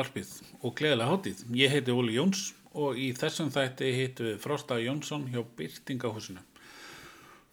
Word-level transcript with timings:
Varpið 0.00 0.30
og 0.64 0.74
gleðilega 0.78 1.10
hátíð. 1.10 1.42
Ég 1.56 1.72
heiti 1.72 1.92
Óli 1.92 2.16
Jóns 2.16 2.54
og 2.72 2.98
í 2.98 3.10
þessum 3.16 3.50
þætti 3.52 3.90
hittum 3.96 4.28
við 4.30 4.38
Frosta 4.42 4.78
Jónsson 4.80 5.26
hjá 5.32 5.42
Byrtingahúsinu. 5.58 6.42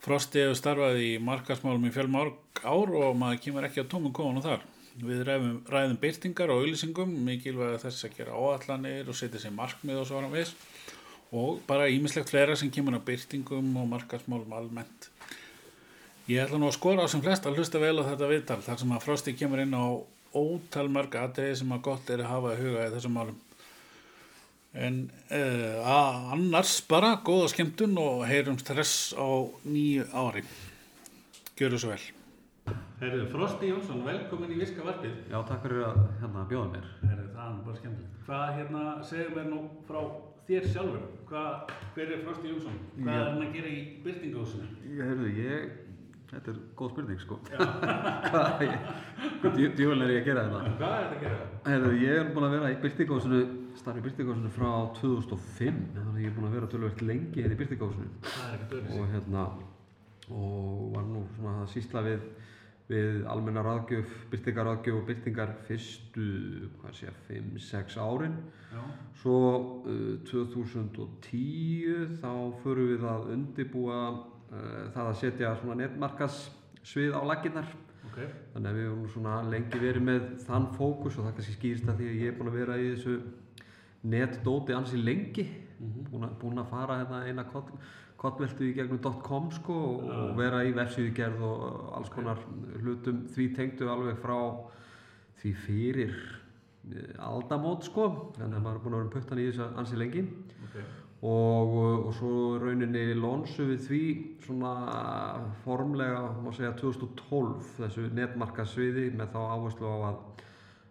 Frosti 0.03 0.43
hefur 0.43 0.57
starfað 0.59 1.01
í 1.03 1.11
markasmálum 1.23 1.87
í 1.89 1.93
fjölmárk 1.95 2.61
ár 2.63 2.93
og 2.95 3.17
maður 3.19 3.41
kemur 3.43 3.67
ekki 3.67 3.83
á 3.83 3.89
tómum 3.89 4.13
og 4.15 4.43
þar. 4.45 4.65
Við 4.97 5.19
ræðum, 5.27 5.57
ræðum 5.69 5.99
byrtingar 6.01 6.49
og 6.49 6.63
auðlýsingum, 6.63 7.11
mikilvæg 7.27 7.75
þess 7.83 8.07
að 8.07 8.15
gera 8.17 8.37
áallanir 8.37 9.09
og 9.11 9.17
setja 9.17 9.41
sér 9.43 9.53
markmið 9.53 10.01
og 10.01 10.07
svo 10.09 10.21
áram 10.21 10.33
við 10.33 10.53
og 11.37 11.59
bara 11.67 11.89
ímislegt 11.91 12.31
fleira 12.31 12.55
sem 12.55 12.71
kemur 12.71 12.95
á 12.97 13.01
byrtingum 13.03 13.75
og 13.77 13.87
markasmálum 13.91 14.53
almennt. 14.55 15.09
Ég 16.27 16.43
ætla 16.43 16.59
nú 16.59 16.69
að 16.71 16.77
skora 16.79 17.05
á 17.05 17.11
sem 17.11 17.21
flest 17.23 17.45
að 17.47 17.59
hlusta 17.59 17.79
vel 17.83 17.99
á 17.99 18.07
þetta 18.09 18.31
viðtal 18.31 18.59
þar 18.63 18.79
sem 18.81 18.95
að 18.95 19.03
Frosti 19.05 19.35
kemur 19.37 19.61
inn 19.63 19.75
á 19.75 19.85
ótal 20.35 20.87
mörg 20.91 21.15
aðriði 21.15 21.61
sem 21.61 21.71
að 21.71 21.83
gott 21.87 22.09
er 22.11 22.23
að 22.23 22.31
hafa 22.33 22.53
að 22.55 22.63
huga 22.65 22.87
í 22.87 22.93
þessum 22.95 23.15
málum. 23.19 23.39
En 24.77 24.99
uh, 25.31 25.87
annars 26.33 26.77
bara 26.89 27.15
góða 27.25 27.53
skemmtun 27.53 27.97
og 28.01 28.27
heyrum 28.29 28.59
stress 28.61 29.13
á 29.15 29.27
nýju 29.67 30.09
ári. 30.11 30.43
Gjöru 31.57 31.81
svo 31.81 31.95
vel. 31.95 32.16
Herðu, 32.97 33.27
Frosti 33.29 33.67
Jónsson, 33.69 33.99
velkomin 34.07 34.53
í 34.55 34.57
Viska 34.57 34.81
Varpið. 34.85 35.17
Já, 35.29 35.37
takk 35.45 35.61
fyrir 35.67 35.83
að 35.85 35.97
hérna, 36.21 36.45
bjóða 36.49 36.69
mér. 36.71 36.85
Herðu, 37.03 37.25
það 37.35 37.49
er 37.51 37.57
bara 37.67 37.81
skemmtilegt. 37.81 38.21
Hvað 38.25 38.47
hérna, 38.57 38.85
segðu 39.05 39.35
mér 39.35 39.49
nú 39.51 39.59
frá 39.85 39.99
þér 40.47 40.65
sjálfur. 40.73 41.03
Hvað, 41.29 41.75
hver 41.97 42.13
er 42.15 42.23
Frosti 42.25 42.49
Jónsson? 42.53 42.79
Hvað 42.95 43.11
Já. 43.11 43.19
er 43.19 43.27
hann 43.29 43.43
að 43.45 43.53
gera 43.59 43.73
í 43.75 43.83
byrtingahúsinu? 44.07 44.69
Ég, 44.87 45.03
heyrðu, 45.11 45.29
ég, 45.43 45.67
þetta 46.31 46.51
er 46.55 46.57
góð 46.81 46.91
spurning, 46.95 47.21
sko. 47.21 47.37
Hvað, 48.31 48.65
ég, 48.65 48.89
hvað 49.43 49.59
djú- 49.59 49.71
djöfull 49.77 50.01
er 50.07 50.15
ég 50.15 50.23
að 50.23 50.27
gera 50.31 50.47
þetta? 50.47 50.73
Hvað 50.81 50.97
er 50.97 51.05
þetta 51.05 51.19
að 51.19 51.23
gera? 51.27 51.39
Heyrðu, 51.69 51.93
ég 52.01 52.17
er 52.23 52.33
búinn 52.33 52.49
að 52.49 52.57
vera 52.57 52.73
í 52.73 52.81
Byrtingósinu, 52.87 53.43
starfi 53.77 54.01
í 54.01 54.07
Byrtingósinu 54.09 54.53
frá 54.57 54.71
2005, 54.97 55.79
þannig 55.93 56.17
að 56.17 56.25
ég 56.25 56.31
er 56.33 56.37
búinn 56.39 56.49
að 56.49 56.57
vera 56.57 56.73
tölvöld 56.73 57.05
lengi 57.05 57.45
hérna 57.45 57.61
í 57.61 57.77
öðru 57.77 58.97
Og 58.97 59.09
hérna, 59.13 59.45
og 60.33 60.93
var 60.97 61.05
nú 61.07 61.21
svona 61.37 61.53
að 61.61 61.69
sýsla 61.77 62.01
við, 62.09 62.25
við 62.87 63.25
almenna 63.27 63.63
ráðgjöf, 63.65 64.11
byrtingaráðgjöf 64.31 64.99
og 65.01 65.07
byrtingar 65.09 65.49
fyrstu, 65.67 66.27
hvað 66.79 66.93
sé 66.95 67.09
ég, 67.09 67.17
5-6 67.27 67.97
árin. 67.99 68.37
Já, 68.71 68.83
Svo 69.21 69.39
uh, 69.87 70.13
2010 70.29 72.15
þá 72.21 72.31
förum 72.63 72.91
við 72.93 73.03
að 73.11 73.27
undibúa 73.35 73.99
uh, 74.13 74.87
það 74.95 75.03
að 75.03 75.19
setja 75.23 75.51
svona 75.59 75.81
netmarkasvið 75.81 77.15
á 77.15 77.21
laginnar. 77.27 77.75
ok. 78.07 78.19
Þannig 78.53 78.71
að 78.71 78.79
við 78.79 78.89
höfum 78.91 79.11
svona 79.15 79.37
lengi 79.51 79.83
verið 79.83 80.07
með 80.07 80.29
þann 80.47 80.71
fókus 80.77 81.17
og 81.19 81.27
það 81.27 81.37
kannski 81.39 81.57
skýrist 81.57 81.91
að 81.91 82.01
því 82.01 82.11
að 82.11 82.21
ég 82.23 82.31
er 82.31 82.37
búinn 82.39 82.53
að 82.53 82.59
vera 82.61 82.79
í 82.79 82.89
þessu 82.93 83.17
netdóti 84.07 84.75
ansi 84.77 85.01
lengi. 85.01 85.47
Búinn 85.77 86.25
að, 86.25 86.33
búinn 86.41 86.61
að 86.61 86.71
fara 86.71 86.97
hérna 87.01 87.21
eina 87.27 87.45
kollveltu 88.17 88.65
í 88.65 88.73
gegnum 88.77 89.01
.com 89.23 89.51
sko 89.53 89.75
og, 89.91 90.07
og 90.09 90.31
vera 90.39 90.63
í 90.65 90.73
vefsíðugerð 90.75 91.43
og 91.45 91.93
alls 91.99 92.11
konar 92.13 92.41
hlutum. 92.81 93.25
Því 93.33 93.47
tengdu 93.57 93.89
alveg 93.93 94.17
frá 94.23 94.39
því 95.41 95.51
fyrir 95.65 96.15
eh, 96.17 97.11
aldamót 97.21 97.85
sko. 97.85 98.07
Þannig 98.39 98.57
að 98.57 98.63
maður 98.63 98.79
er 98.79 98.85
búinn 98.85 98.97
að 98.97 99.03
vera 99.03 99.13
puttan 99.17 99.43
í 99.43 99.49
þessu 99.51 99.67
ansi 99.83 100.01
lengi. 100.01 100.25
Ok. 100.67 100.79
og, 101.25 101.75
og 102.07 102.09
svo 102.13 102.31
rauninni 102.61 103.13
lonsu 103.17 103.65
við 103.71 103.85
því 103.87 104.01
svona 104.45 104.73
formlega, 105.63 106.25
má 106.43 106.51
segja 106.53 106.73
2012 106.77 107.71
þessu 107.79 108.09
netmarkasviði 108.17 109.07
með 109.17 109.33
þá 109.33 109.39
áherslu 109.55 109.93
á 109.93 109.97
að 110.11 110.19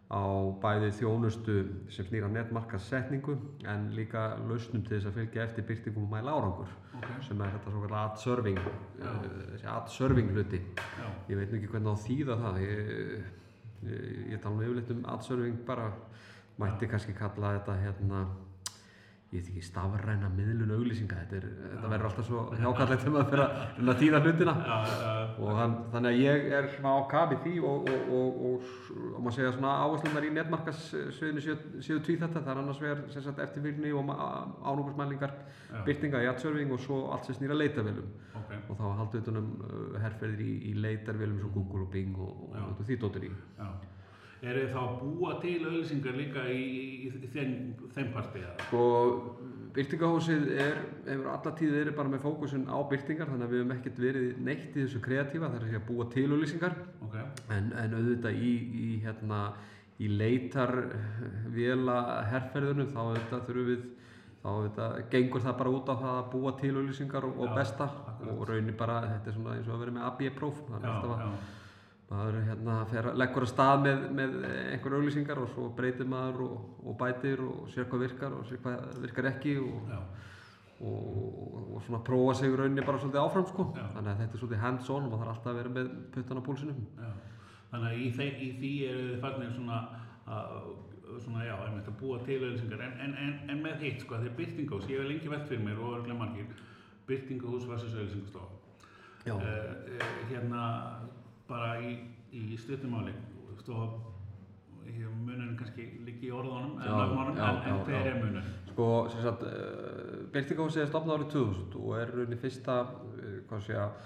á 0.07 0.23
bæði 0.63 0.93
þjónustu 1.01 1.55
sem 1.91 2.07
snýra 2.07 2.29
netmarkasetningu 2.31 3.35
en 3.67 3.89
líka 3.97 4.37
lausnum 4.47 4.85
til 4.87 5.01
þess 5.01 5.09
að 5.11 5.17
fylgja 5.19 5.47
eftir 5.49 5.67
byrtingum 5.67 6.05
og 6.07 6.13
mæla 6.15 6.35
árangur 6.37 6.71
Ok. 6.97 7.09
sem 7.27 7.41
er 7.43 7.51
þetta 7.57 7.73
svo 7.73 7.81
kallar 7.83 8.05
ad-serving 8.13 8.61
uh, 8.61 9.17
þessi 9.53 9.67
ad-serving 9.73 10.31
hluti 10.33 10.61
Já. 10.79 11.09
ég 11.29 11.41
veit 11.41 11.51
nú 11.51 11.59
ekki 11.59 11.73
hvernig 11.73 11.91
á 11.91 11.95
að 11.97 12.05
þýða 12.07 12.37
það 12.45 12.61
ég, 12.63 12.87
ég, 13.91 14.07
ég 14.33 14.41
tala 14.45 14.55
nú 14.57 14.69
yfirleitt 14.69 14.95
um 14.95 15.03
ad-serving 15.17 15.59
bara 15.67 15.89
mætti 16.63 16.89
kannski 16.89 17.13
kalla 17.19 17.57
þetta 17.59 17.75
hérna 17.83 18.23
ég 19.37 19.43
veit 19.43 19.51
ekki 19.53 19.65
stafræna 19.67 20.31
miðlun 20.33 20.73
auglýsinga 20.77 21.19
þetta, 21.23 21.39
er, 21.39 21.47
þetta 21.73 21.91
verður 21.93 22.09
alltaf 22.09 22.29
svo 22.29 22.45
hjákallegt 22.57 23.03
þegar 23.05 23.15
maður 23.17 23.29
fyrir 23.31 23.93
að 23.93 24.01
þýða 24.03 24.21
hlutina. 24.25 24.55
Já, 24.67 24.77
já, 24.91 25.11
og 25.37 25.61
þann, 25.61 25.75
þannig 25.93 26.11
að 26.11 26.21
ég 26.23 26.47
er 26.59 26.69
svona 26.75 26.95
á 26.97 27.01
kafi 27.13 27.39
því 27.45 27.55
og, 27.71 27.91
og, 27.93 28.13
og, 28.19 28.39
og, 28.51 28.71
og 29.13 29.19
maður 29.21 29.37
segja 29.39 29.55
svona 29.57 29.75
áherslunar 29.85 30.29
í 30.29 30.33
netmarkassviðinu 30.37 31.45
séu, 31.47 31.99
tví 32.01 32.17
þetta, 32.23 32.43
það 32.43 32.53
er 32.55 32.63
annars 32.63 32.83
vegar 32.83 33.43
eftirfylgni 33.47 33.93
og 33.97 34.15
ánúkursmælingar 34.15 35.37
byrtinga 35.87 36.23
í 36.25 36.31
ad-serving 36.31 36.73
og 36.73 36.83
svo 36.83 37.03
allt 37.15 37.29
sem 37.29 37.39
snýra 37.41 37.59
leitarvélum. 37.59 38.09
Ok. 38.37 38.53
og 38.71 38.79
þá 38.79 38.87
haldið 39.01 39.23
utan 39.25 39.39
um 39.41 39.53
uh, 39.59 39.99
herrferðir 40.03 40.43
í, 40.45 40.53
í 40.71 40.73
leitarvélum 40.79 41.39
svo 41.43 41.53
Google 41.55 41.87
og 41.87 41.93
Bing 41.93 42.19
og, 42.23 42.57
því 42.87 42.99
dóttir 43.03 43.29
í. 43.29 43.31
Já. 43.59 43.71
Eru 44.45 44.63
þið 44.67 44.73
þá 44.75 44.81
að 44.83 44.97
búa 45.01 45.35
til 45.41 45.55
auðlýsingar 45.65 46.17
líka 46.19 46.43
í, 46.53 46.65
í, 47.07 47.09
í 47.09 47.29
þeim, 47.33 47.53
þeim 47.95 48.11
parti? 48.13 48.43
eða? 48.45 48.57
Sko, 48.67 48.83
byrtingahúsið 49.77 50.45
er, 50.61 50.81
hefur 51.07 51.31
alla 51.33 51.53
tíð 51.59 51.73
verið 51.77 51.97
bara 51.97 52.13
með 52.13 52.23
fókusun 52.27 52.67
á 52.69 52.77
byrtingar 52.91 53.31
þannig 53.33 53.47
að 53.49 53.55
við 53.55 53.63
höfum 53.63 53.75
ekkert 53.77 53.99
verið 54.05 54.29
neitt 54.49 54.69
í 54.77 54.83
þessu 54.85 55.01
kreatífa 55.05 55.49
það 55.51 55.57
er 55.59 55.65
að 55.67 55.73
segja 55.73 55.83
búa 55.89 56.07
til 56.15 56.27
auðlýsingar 56.33 56.77
Ok, 57.07 57.17
en, 57.57 57.73
en 57.83 57.97
auðvitað 57.99 58.39
í, 58.41 58.53
í, 58.85 58.87
hérna, 59.05 59.41
í 60.01 60.09
leitar 60.13 60.73
vela 61.57 61.99
herrferðunum 62.31 62.91
þá 62.93 63.01
auðvitað 63.05 63.45
þurfum 63.51 63.69
við 63.73 63.85
þá 64.47 64.49
auðvitað 64.53 64.97
gengur 65.13 65.45
það 65.45 65.57
bara 65.61 65.75
út 65.77 65.89
á 65.93 65.95
það 65.97 66.17
að 66.21 66.27
búa 66.37 66.53
til 66.61 66.73
auðlýsingar 66.77 67.25
og, 67.29 67.39
og 67.41 67.49
Já, 67.51 67.55
besta 67.61 67.89
akkurat. 67.91 68.33
og 68.37 68.43
raunir 68.53 68.77
bara, 68.79 68.99
þetta 69.17 69.33
er 69.33 69.37
svona 69.41 69.57
eins 69.59 69.69
og 69.71 69.77
að 69.77 69.85
vera 69.85 69.97
með 69.97 70.09
AB-próf 70.13 70.61
þannig 70.69 70.87
já, 70.89 70.93
alltaf 70.95 71.15
að 71.17 71.25
já, 71.25 71.31
maður 72.11 72.39
hérna, 72.47 72.77
fer, 72.91 73.09
leggur 73.19 73.47
að 73.47 73.51
stað 73.51 73.81
með, 73.83 74.05
með 74.15 74.35
einhver 74.47 74.95
auglýsingar 74.99 75.41
og 75.43 75.51
svo 75.51 75.67
breytir 75.75 76.07
maður 76.07 76.45
og, 76.47 76.57
og 76.87 76.99
bætir 77.01 77.43
og 77.43 77.67
sér 77.75 77.89
hvað 77.91 78.05
virkar 78.07 78.37
og 78.37 78.47
sér 78.47 78.61
hvað 78.63 79.01
virkar 79.03 79.31
ekki 79.33 79.57
og, 79.59 79.89
og, 80.87 81.09
og, 81.65 81.81
svona 81.87 82.03
prófa 82.07 82.37
sig 82.39 82.53
í 82.53 82.59
rauninni 82.59 82.87
bara 82.87 83.03
svolítið 83.03 83.25
áfram 83.25 83.49
sko. 83.51 83.71
Já. 83.75 83.89
þannig 83.97 84.13
að 84.13 84.21
þetta 84.23 84.39
er 84.39 84.43
svolítið 84.45 84.63
hands 84.63 84.93
on 84.95 85.09
og 85.09 85.11
maður 85.11 85.25
þarf 85.25 85.35
alltaf 85.35 85.53
að 85.53 85.59
vera 85.63 85.75
með 85.79 85.91
puttan 86.15 86.43
á 86.43 86.47
púlsinum 86.47 86.85
já. 86.95 87.11
Þannig 87.73 87.89
að 87.89 87.99
í, 87.99 88.11
þeim, 88.15 88.37
í 88.39 88.51
því 88.61 88.73
eru 88.93 89.07
þið 89.09 89.25
farnir 89.25 89.53
svona, 89.57 89.81
að, 90.31 90.55
svona 91.25 91.43
já, 91.49 91.55
einmitt 91.67 91.91
að 91.91 91.99
búa 92.01 92.21
til 92.23 92.39
auðlýsingar 92.39 92.85
en, 92.87 92.95
en, 93.03 93.17
en, 93.25 93.35
en 93.51 93.63
með 93.65 93.83
hitt, 93.83 94.05
sko, 94.05 94.21
þegar 94.23 94.37
byrtingahús, 94.39 94.87
ég 94.93 95.03
hef 95.03 95.11
lengi 95.11 95.33
velt 95.33 95.51
fyrir 95.51 95.65
mér 95.67 95.83
og 95.83 95.97
örglega 95.99 96.21
margir, 96.21 96.63
byrtingahús 97.11 97.67
versus 97.67 97.97
auðlýsingastofa. 97.99 98.53
Já. 99.27 99.35
Uh, 99.35 100.07
hérna, 100.31 100.63
bara 101.49 101.77
í, 101.83 101.95
í 102.35 102.57
stuttumáli, 102.59 103.13
munurinn 105.27 105.57
kannski 105.59 105.85
líki 106.07 106.29
í 106.29 106.35
orðunum, 106.35 106.77
Já, 106.81 106.87
en 106.87 106.99
nafnmánum, 107.01 107.37
já, 107.39 107.47
en, 107.47 107.57
en 107.57 107.73
já, 107.73 107.85
hver 107.89 108.07
er 108.11 108.19
munurinn? 108.21 108.53
Sko, 108.71 108.87
sem 109.13 109.23
sagt, 109.25 109.43
uh, 109.47 110.21
Byrtingahúsið 110.35 110.83
er 110.85 110.91
stopnað 110.91 111.17
árið 111.19 111.31
2000 111.35 111.77
og 111.81 111.97
er 112.01 112.13
rauninni 112.15 112.39
fyrsta, 112.43 112.77
uh, 112.85 113.33
hvað 113.49 113.65
sé 113.67 113.75
ég, 113.77 113.97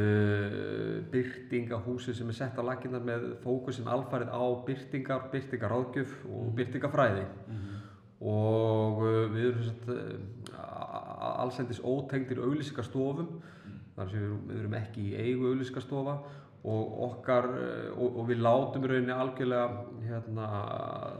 uh, 0.00 0.96
byrtingahúsið 1.12 2.18
sem 2.20 2.32
er 2.32 2.38
sett 2.40 2.58
á 2.58 2.62
laginnar 2.66 3.04
með 3.06 3.26
fókusin 3.44 3.90
alfarið 3.92 4.32
á 4.34 4.42
byrtingar, 4.66 5.28
byrtingaráðgjöf 5.34 6.16
og 6.30 6.50
byrtingafræði. 6.58 7.26
Og 8.26 9.02
uh, 9.04 9.26
við 9.34 9.50
erum 9.52 9.66
sagt, 9.68 9.90
uh, 9.92 10.56
a- 10.56 11.36
allsendis 11.44 11.82
ótengdir 11.84 12.40
auglýsingarstofum, 12.42 13.28
þar 13.96 14.10
sem 14.10 14.18
við 14.18 14.26
erum, 14.26 14.40
við 14.50 14.58
erum 14.64 14.78
ekki 14.80 15.04
í 15.10 15.14
eigu 15.20 15.50
auglýsingarstofa 15.52 16.16
og 16.66 17.00
okkar, 17.06 17.50
uh, 17.54 17.88
og, 17.96 18.20
og 18.20 18.28
við 18.30 18.42
látum 18.42 18.86
rauninni 18.90 19.14
algjörlega 19.14 19.84
hérna, 20.08 20.50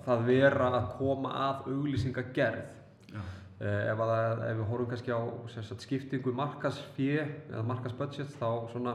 það 0.07 0.29
vera 0.31 0.71
að 0.81 0.93
koma 0.99 1.35
að 1.47 1.69
auglýsingagerð. 1.75 2.73
Já, 3.13 3.23
Eh, 3.57 3.87
ef, 3.89 4.01
að, 4.05 4.43
ef 4.51 4.59
við 4.59 4.67
horfum 4.69 4.89
kannski 4.91 5.13
á 5.17 5.21
sagt, 5.49 5.85
skiptingu 5.87 6.33
markasfé 6.37 7.23
eða 7.25 7.63
markasbudget 7.65 8.35
þá 8.37 8.51
svona 8.69 8.93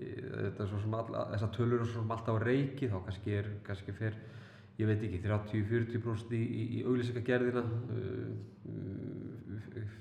eh, 0.00 0.46
er 0.48 0.62
all, 0.96 1.10
þessar 1.34 1.50
tölur 1.52 1.82
eru 1.82 1.88
svo 1.90 2.00
sem 2.00 2.14
alltaf 2.14 2.38
á 2.40 2.46
reiki 2.46 2.88
þá 2.88 2.96
kannski 3.04 3.34
er 3.36 3.50
kannski 3.66 3.92
fyrr 3.98 4.16
ég 4.76 4.90
veit 4.90 5.04
ekki 5.06 5.22
30-40% 5.24 6.36
í, 6.36 6.42
í, 6.42 6.64
í 6.78 6.84
auglýsingagerðina 6.84 7.64
uh, 7.64 8.30
uh, 8.68 9.26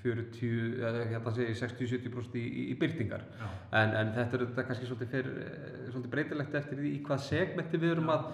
40, 0.05 0.75
eða 0.79 1.05
hérna 1.09 1.31
segi 1.33 1.47
ég 1.49 1.57
60-70% 1.59 2.37
í, 2.37 2.43
í, 2.71 2.75
byrtingar. 2.79 3.23
En, 3.75 3.93
en 3.97 4.11
þetta 4.15 4.37
er 4.37 4.43
þetta 4.45 4.65
kannski 4.67 4.89
svolítið, 4.89 5.09
fyrr, 5.13 5.29
eh, 5.41 5.79
svolítið 5.89 6.11
breytilegt 6.13 6.57
eftir 6.59 6.79
því 6.79 6.91
í 6.91 7.01
hvað 7.07 7.23
segmenti 7.25 7.81
við 7.81 7.95
erum 7.95 8.11
að, 8.13 8.27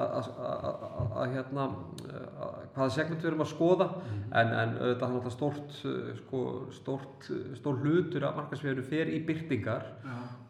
að, 0.00 0.16
að, 0.20 0.32
að, 0.70 1.12
að 1.22 1.36
hérna, 1.36 1.68
að, 2.08 2.56
hvaða 2.78 2.88
segment 2.96 3.22
við 3.22 3.30
erum 3.32 3.44
að 3.44 3.52
skoða. 3.52 3.88
En, 4.08 4.54
en 4.62 4.74
auðvitað 4.78 5.06
er 5.08 5.14
náttúrulega 5.18 5.36
stórt, 5.36 5.78
uh, 5.84 6.10
sko, 6.22 6.42
stórt, 6.78 7.30
uh, 7.34 7.46
stór 7.60 7.80
hlutur 7.84 8.28
af 8.28 8.42
markasviðinu 8.42 8.88
fer 8.88 9.12
í 9.12 9.22
byrtingar 9.28 9.88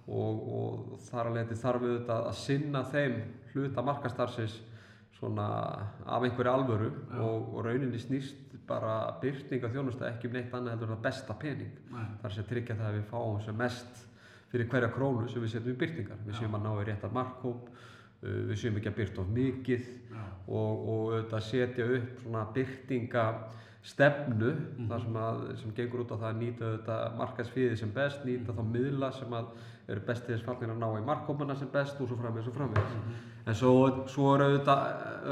og, 0.09 0.43
og 0.59 0.99
þar 1.11 1.29
að 1.29 1.41
leiti 1.41 1.59
þarf 1.59 1.85
auðvitað 1.85 2.31
að 2.31 2.39
sinna 2.41 2.85
þeim 2.95 3.23
hluta 3.53 3.85
markastarfsins 3.85 4.61
svona 5.19 5.47
af 6.07 6.23
einhverju 6.23 6.53
alvöru 6.53 6.91
og, 7.19 7.55
og 7.55 7.65
rauninni 7.67 7.99
snýst 7.99 8.55
bara 8.69 9.19
byrtinga 9.23 9.71
þjónusta 9.73 10.13
ekki 10.13 10.29
um 10.29 10.37
neitt 10.37 10.55
annað 10.55 10.77
heldur 10.77 10.91
en 10.91 10.97
það 10.97 11.05
besta 11.09 11.37
pening. 11.41 11.77
Nei. 11.91 12.07
þar 12.23 12.35
sem 12.35 12.49
tryggja 12.49 12.77
það 12.79 12.89
að 12.91 12.99
við 12.99 13.07
fáum 13.11 13.41
sem 13.45 13.59
mest 13.59 14.03
fyrir 14.53 14.69
hverja 14.73 14.91
krónu 14.95 15.29
sem 15.29 15.45
við 15.45 15.55
setjum 15.55 15.77
í 15.77 15.81
byrtingar 15.83 16.27
við 16.27 16.41
séum 16.41 16.57
að 16.57 16.67
ná 16.67 16.71
í 16.73 16.89
réttar 16.89 17.15
markhóp 17.15 17.71
uh, 17.71 18.43
við 18.51 18.61
séum 18.63 18.79
ekki 18.81 18.93
að 18.93 18.99
byrta 19.01 19.23
of 19.23 19.33
mikið 19.37 19.89
Já. 20.13 20.25
og, 20.47 20.85
og 20.93 21.01
auðvitað 21.15 21.47
setja 21.49 21.89
upp 21.99 22.23
svona 22.23 22.45
byrtinga 22.57 23.25
stefnu 23.89 24.53
þar 24.89 25.03
sem, 25.05 25.19
að, 25.25 25.43
sem 25.63 25.75
gengur 25.77 26.05
út 26.05 26.15
á 26.15 26.17
það 26.17 26.31
að 26.31 26.41
nýta 26.43 26.69
auðvitað 26.69 27.19
markaðsfíði 27.21 27.77
sem 27.81 27.93
best, 27.95 28.25
nýta 28.27 28.57
þá 28.57 28.65
miðla 28.69 29.13
sem 29.17 29.37
að 29.39 29.53
eru 29.89 30.03
best 30.05 30.27
til 30.27 30.35
þess 30.35 30.45
fallin 30.45 30.75
að 30.75 30.83
ná 30.83 30.89
í 30.99 31.05
markkópana 31.07 31.55
sem 31.57 31.71
best 31.73 32.01
og 32.03 32.11
svo 32.11 32.19
framvegis 32.19 32.51
og 32.51 32.57
framvegis. 32.59 33.23
En 33.49 33.57
svo, 33.57 33.73
svo 34.13 34.35
er 34.35 34.45
auðvitað 34.45 34.83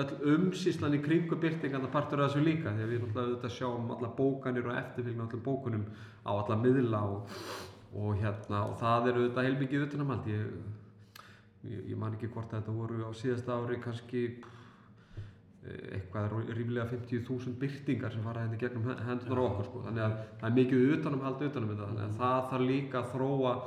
öll 0.01 0.33
umsýslan 0.37 0.97
í 0.97 1.03
kringu 1.05 1.37
byrtingarna 1.43 1.91
partur 1.93 2.23
af 2.25 2.31
þessu 2.31 2.47
líka 2.47 2.73
því 2.73 2.87
að 2.87 2.95
við 2.95 3.03
náttúrulega 3.03 3.27
auðvitað 3.27 3.55
sjáum 3.59 3.93
alla 3.93 4.11
bókanir 4.17 4.71
og 4.71 4.81
eftirfylgna 4.81 5.29
öllum 5.29 5.45
bókunum 5.45 5.85
á 6.25 6.31
alla 6.33 6.59
miðla 6.63 7.05
og, 7.13 7.37
og 8.01 8.17
hérna 8.23 8.65
og 8.71 8.75
það 8.81 9.11
er 9.11 9.21
auðvitað 9.21 9.49
heilmikið 9.51 9.87
utanamhald 9.91 10.33
ég, 10.33 10.51
ég, 11.69 11.87
ég 11.93 11.97
man 12.01 12.17
ekki 12.17 12.33
hvort 12.33 12.49
að 12.55 12.63
þetta 12.63 12.81
voru 12.81 13.05
á 13.05 13.13
síðasta 13.13 13.61
ári 13.61 13.81
kannski 13.85 14.27
eh, 14.33 15.97
eitthvað 15.99 16.39
ríflega 16.49 16.89
50.000 16.97 17.59
byrtingar 17.61 18.17
sem 18.17 18.25
fara 18.25 18.47
hérna 18.47 18.65
gegnum 18.65 18.89
hendunar 18.89 19.45
á 19.45 19.49
okkur 19.53 19.69
sko. 19.69 19.89
þannig 19.91 20.09
að 20.09 20.21
það 20.41 20.49
er 20.49 20.61
mikið 20.63 20.93
utanumhald 20.97 21.51
utanum 21.51 21.75
þetta. 21.75 21.91
Þannig 21.91 22.07
að 22.07 22.23
það 22.25 22.47
þarf 22.55 22.73
líka 22.73 23.03
að 23.03 23.13
þróa 23.13 23.59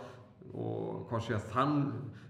og 0.54 1.07
hvað 1.10 1.25
sé 1.25 1.36
að 1.38 1.50
þann 1.54 1.80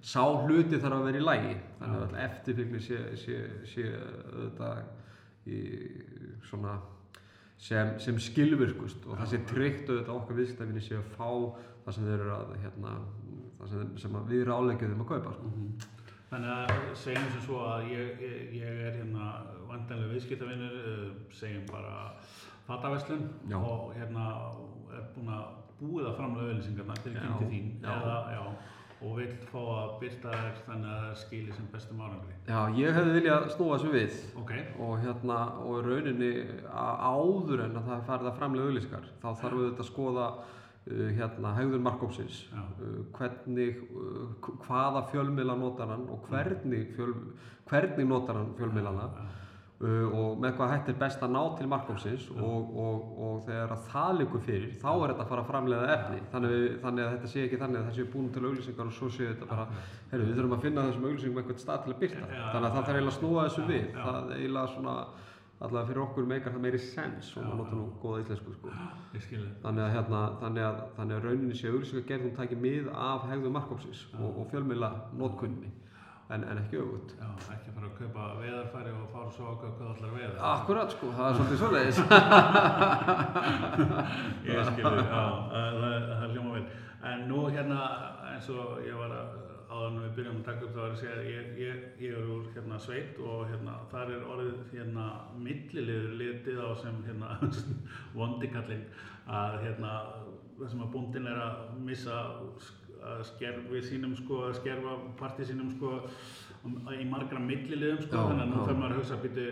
sá 0.01 0.23
hluti 0.23 0.79
þarf 0.79 0.97
að 0.99 1.05
vera 1.09 1.19
í 1.19 1.25
lægi 1.25 1.57
þannig 1.79 2.05
að 2.05 2.17
eftirfylgni 2.25 2.81
sé, 2.83 3.01
sé, 3.19 3.41
sé 3.67 3.85
auðvitað 3.95 5.49
í 5.49 5.59
svona 6.49 6.77
sem, 7.59 7.93
sem 7.99 8.19
skilvirkust 8.21 9.07
og 9.07 9.19
það 9.19 9.31
sé 9.31 9.41
tryggt 9.49 9.91
auðvitað 9.91 10.11
að 10.11 10.17
okkar 10.17 10.39
viðskiptafinni 10.39 10.83
sé 10.83 10.99
að 10.99 11.13
fá 11.15 11.29
það 11.85 11.95
sem 11.95 12.09
þeir 12.09 12.17
eru 12.17 12.35
að 12.35 12.51
hérna, 12.63 12.97
það 13.59 13.71
sem, 13.73 13.95
sem 14.03 14.19
að 14.19 14.33
við 14.33 14.43
ráðleggjum 14.49 14.93
þeim 14.93 15.05
að 15.05 15.09
kaupa 15.13 15.33
sko. 15.37 15.53
Þannig 16.29 16.51
að 16.53 16.91
segjum 17.01 17.31
sem 17.33 17.41
svo 17.47 17.61
að 17.65 17.87
ég, 17.89 18.09
ég, 18.21 18.41
ég 18.59 18.81
er 18.85 18.99
hérna 18.99 19.29
vantanlega 19.69 20.11
viðskiptavinnur, 20.13 20.75
uh, 20.91 21.07
segjum 21.33 21.65
bara 21.71 21.95
fataverslun 22.67 23.25
Já. 23.49 23.57
og 23.57 23.95
hérna 23.97 24.27
er 24.93 25.07
búin 25.15 25.33
að 25.33 25.47
búið 25.79 26.09
að 26.09 26.17
framlega 26.19 26.51
auðlýsingarna 26.51 26.97
til 27.03 27.13
Já, 27.15 27.21
kynnti 27.23 27.47
þín 27.53 27.71
já. 27.83 27.89
eða, 27.95 28.17
já, 28.35 28.43
og 28.99 29.13
vill 29.15 29.35
fá 29.47 29.59
að 29.79 29.91
byrta 30.01 30.31
þær 30.35 30.57
þannig 30.65 30.89
að 30.91 31.03
það 31.05 31.17
skili 31.23 31.53
sem 31.55 31.67
bestum 31.71 32.01
árangri. 32.03 32.33
Já, 32.49 32.59
ég 32.81 32.97
hefði 32.97 33.13
viljað 33.15 33.45
snúa 33.53 33.77
þessu 33.77 33.91
við. 33.93 34.17
Ok, 34.41 34.53
og 34.83 34.93
hérna 35.05 35.37
og 35.63 35.77
rauninni 35.87 36.31
áður 36.73 37.63
en 37.67 37.79
að 37.79 37.91
það 38.09 38.15
er 38.17 38.31
að 38.33 38.39
framlega 38.41 38.67
auðlýsingar 38.71 39.07
þá 39.21 39.27
þarf 39.29 39.55
auðvitað 39.59 39.83
að 39.85 39.89
skoða 39.93 40.25
uh, 40.35 41.09
hérna 41.19 41.55
hegðun 41.61 41.85
markkópsins 41.87 42.41
Já. 42.51 42.59
uh, 42.59 42.99
hvernig, 43.15 43.79
uh, 43.95 44.51
hvaða 44.67 45.05
fjölmiðla 45.13 45.55
notar 45.63 45.93
hann 45.95 46.07
og 46.11 46.27
hvernig, 46.27 46.89
fjöl, 46.97 47.13
hvernig 47.71 48.09
notar 48.11 48.41
hann 48.41 48.51
fjölmiðlana? 48.59 49.07
já, 49.15 49.27
uh, 49.29 49.45
og 49.79 50.39
með 50.43 50.55
hvað 50.57 50.71
hægt 50.73 50.89
er 50.91 50.97
best 50.99 51.21
að 51.23 51.29
ná 51.31 51.41
til 51.57 51.67
markkópsins 51.71 52.25
og, 52.35 52.71
og, 52.83 53.03
og 53.27 53.37
þegar 53.45 53.71
að 53.77 53.85
það 53.93 54.17
liggur 54.19 54.41
fyrir 54.43 54.73
þá 54.81 54.89
er 54.91 55.13
þetta 55.13 55.23
að 55.23 55.29
fara 55.29 55.43
að 55.45 55.47
framlega 55.53 55.93
efni. 55.93 56.19
Þannig, 56.33 56.51
við- 56.55 56.75
þannig 56.83 57.05
að 57.05 57.13
þetta 57.15 57.31
sé 57.31 57.45
ekki 57.45 57.59
þannig 57.61 57.79
að 57.79 57.87
það 57.87 57.95
sé 57.99 58.07
búin 58.11 58.27
til 58.35 58.43
auðlýsingar 58.49 58.89
og 58.91 58.97
svo 58.97 59.09
sé 59.15 59.29
þetta 59.29 59.47
bara 59.53 59.67
heyrðu, 60.11 60.27
við 60.27 60.35
þurfum 60.41 60.57
að 60.57 60.65
finna 60.67 60.83
þessum 60.89 61.07
auðlýsingum 61.07 61.39
einhvern 61.43 61.63
stað 61.63 61.81
til 61.85 61.93
að 61.95 61.99
byrta 62.03 62.27
þannig 62.27 62.59
að 62.59 62.75
það 62.75 62.77
þarf 62.83 62.93
eiginlega 62.99 63.13
að 63.13 63.19
snúa 63.21 63.47
þessu 63.47 63.65
við. 63.71 63.89
Það 64.03 64.35
eiginlega 64.35 64.73
svona 64.75 64.95
allavega 65.59 65.87
fyrir 65.89 66.01
okkur 66.05 66.27
meikar 66.29 66.53
það 66.55 66.61
meiri 66.63 66.79
sens 66.79 67.31
og 67.35 67.43
maður 67.43 67.57
notar 67.59 67.79
nú 67.79 67.87
góða 68.03 68.19
íslensku 68.23 68.53
sko. 68.55 68.69
þannig 69.63 69.83
að 69.83 69.89
hérna 69.95 70.19
þannig 70.39 70.63
að, 70.69 70.77
þannig 70.99 71.15
að 71.17 71.25
rauninni 71.27 71.57
sé 71.59 71.67
auðlýsingar 71.71 72.05
gerð 72.11 72.23
hún 72.29 72.35
tæki 72.37 72.59
mið 72.63 72.87
af 72.95 73.25
hegðu 73.27 73.51
markkópsins 73.57 74.05
og, 74.19 74.37
og 74.39 74.47
fjölmiðla 74.53 74.91
notkunni 75.19 75.71
en, 76.29 76.43
en 76.43 76.57
ekki 76.61 76.77
öfugt 76.77 77.15
Já, 77.17 77.25
ekki 77.55 77.71
fara 77.75 77.87
að 77.89 77.95
kaupa 77.97 78.23
veðarfæri 78.39 78.91
og 78.93 79.09
fara 79.13 79.31
svo 79.33 79.43
ákveða 79.53 79.73
hvað 79.77 79.89
allar 79.93 80.11
veða. 80.15 80.37
Akkurat 80.53 80.89
sko, 80.93 81.05
það 81.17 81.27
er 81.29 81.35
svolítið 81.39 81.59
svoleiðis 81.63 81.99
Ég 84.49 84.57
skilði, 84.69 85.03
já, 85.03 85.09
það, 85.09 85.21
það, 85.81 85.93
það 86.09 86.29
hljóma 86.33 86.51
vel. 86.55 86.65
En 87.09 87.19
nú 87.31 87.39
hérna, 87.49 87.79
eins 88.33 88.47
og 88.53 88.65
ég 88.85 88.95
var 88.99 89.11
að, 89.15 89.27
áður 89.69 89.89
en 89.89 90.01
við 90.03 90.11
byrjum 90.17 90.39
að 90.39 90.47
taka 90.49 90.61
upp, 90.67 90.73
þá 90.73 90.79
var 90.81 90.93
að 90.93 91.01
segja, 91.01 91.19
ég, 91.29 91.43
ég, 91.61 91.75
ég 92.03 92.11
er 92.19 92.25
úr 92.35 92.43
hérna 92.55 92.77
sveit 92.83 93.13
og 93.21 93.39
hérna, 93.49 93.73
þar 93.93 94.07
er 94.15 94.21
orðið 94.33 94.57
hérna 94.73 95.05
milliliður 95.39 96.13
litið 96.19 96.57
á 96.61 96.69
sem 96.81 96.95
hérna 97.07 97.27
vondikallinn 98.17 98.85
að 99.29 99.51
hérna, 99.63 99.91
það 100.59 100.69
sem 100.73 100.83
að 100.83 100.93
búndin 100.93 101.29
er 101.29 101.37
að 101.45 101.55
missa 101.85 102.17
að 103.05 103.23
skerfi 103.31 103.81
sínum 103.89 104.15
sko, 104.19 104.43
að 104.49 104.57
skerfa 104.61 104.95
partí 105.19 105.45
sínum 105.49 105.69
sko 105.77 105.93
í 106.99 107.05
margra 107.07 107.39
milliliðum 107.39 108.01
sko, 108.05 108.25
þannig 108.29 108.45
að 108.45 108.53
nú 108.55 108.65
fer 108.67 108.79
maður 108.81 108.95
að 108.95 108.99
hugsa 109.01 109.19
býtu 109.23 109.45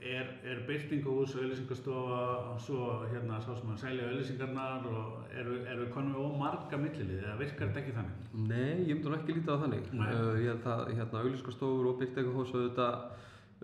er, 0.00 0.26
er 0.50 0.60
byrtingahús 0.66 1.34
og 1.36 1.42
auðlýsingastofa 1.44 2.20
svo 2.64 2.86
hérna 3.12 3.38
sá 3.44 3.50
sem 3.58 3.70
að 3.74 3.80
selja 3.82 4.06
auðlýsingarnar 4.08 4.86
og 4.90 5.34
eru, 5.38 5.58
eru 5.70 5.88
konum 5.94 6.14
við 6.16 6.28
ómarga 6.30 6.80
millilið 6.80 7.20
eða 7.24 7.36
virkar 7.40 7.68
þetta 7.70 7.82
ekki 7.82 7.94
þannig? 7.98 8.22
Nei, 8.48 8.86
ég 8.88 8.94
myndi 8.96 9.10
nú 9.10 9.18
ekki 9.18 9.36
lítið 9.36 9.52
á 9.54 9.62
þannig. 9.64 9.90
Uh, 9.92 10.32
Ég 10.40 10.48
held 10.54 10.70
að 10.74 10.94
hérna, 10.98 11.22
auglýskastofur 11.24 11.90
og 11.92 12.00
byrktegahús 12.00 12.54
auðvitað 12.56 12.94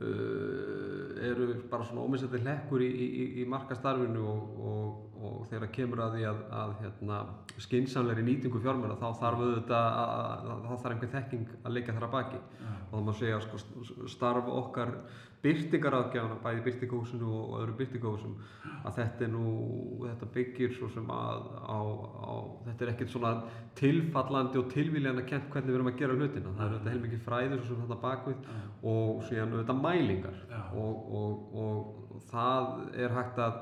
uh, 0.06 1.26
eru 1.30 1.48
bara 1.72 1.88
svona 1.88 2.04
ómissandi 2.06 2.42
hlekkur 2.44 2.84
í, 2.84 2.90
í, 2.92 3.08
í- 3.24 3.30
í 3.42 3.48
markastarfinu 3.56 4.26
og, 4.30 4.60
og, 4.70 5.15
og 5.26 5.44
þegar 5.50 5.72
kemur 5.76 6.02
að 6.04 6.16
því 6.16 6.24
að, 6.30 6.40
að 6.60 6.72
hérna, 6.82 7.20
skinsamlegri 7.66 8.24
nýtingu 8.26 8.62
fjármjöla 8.64 8.98
þá 9.00 9.06
þarf 9.20 9.44
auðvitað 9.44 9.86
að, 9.90 10.10
að, 10.16 10.50
að, 10.54 10.64
þá 10.66 10.74
þarf 10.74 10.94
einhver 10.94 11.14
þekking 11.14 11.54
að 11.62 11.76
leika 11.76 11.96
þar 11.96 12.08
að 12.08 12.16
baki 12.16 12.40
Já. 12.40 12.72
og 12.72 12.96
það 12.96 13.06
má 13.06 13.14
segja 13.20 13.40
sko, 13.46 13.62
starf 14.12 14.50
okkar 14.56 14.92
byrtingaráðgjafana 15.46 16.38
bæði 16.42 16.62
byrtingahúsinu 16.66 17.28
og, 17.28 17.50
öðrum 17.60 17.78
byrtingahúsum 17.78 18.36
að 18.86 18.98
þetta 18.98 19.24
er 19.26 19.30
nú, 19.32 19.44
þetta 20.02 20.28
byggir 20.36 20.74
svo 20.74 20.88
sem 20.94 21.10
að 21.12 21.48
á, 21.60 21.78
á, 21.78 22.34
þetta 22.66 22.86
er 22.86 22.92
ekkert 22.94 23.12
svona 23.12 23.32
tilfallandi 23.78 24.60
og 24.60 24.70
tilvíljana 24.72 25.24
kent 25.28 25.50
hvernig 25.52 25.72
við 25.72 25.78
erum 25.78 25.90
að 25.92 25.98
gera 26.00 26.18
hlutina 26.18 26.54
það 26.56 26.64
er 26.66 26.76
auðvitað 26.76 26.94
heilmikið 26.94 27.24
fræður 27.26 27.64
svo 27.64 27.74
sem 27.74 27.82
þetta 27.84 28.00
bakvið 28.04 28.50
og 28.92 29.24
síðan 29.28 29.56
auðvitað 29.56 29.82
mælingar 29.84 30.40
Já. 30.50 30.62
og, 30.82 31.10
og, 31.20 31.58
og, 31.64 32.06
og 32.16 32.24
það 32.32 32.70
er 33.04 33.18
hægt 33.20 33.42
að 33.46 33.60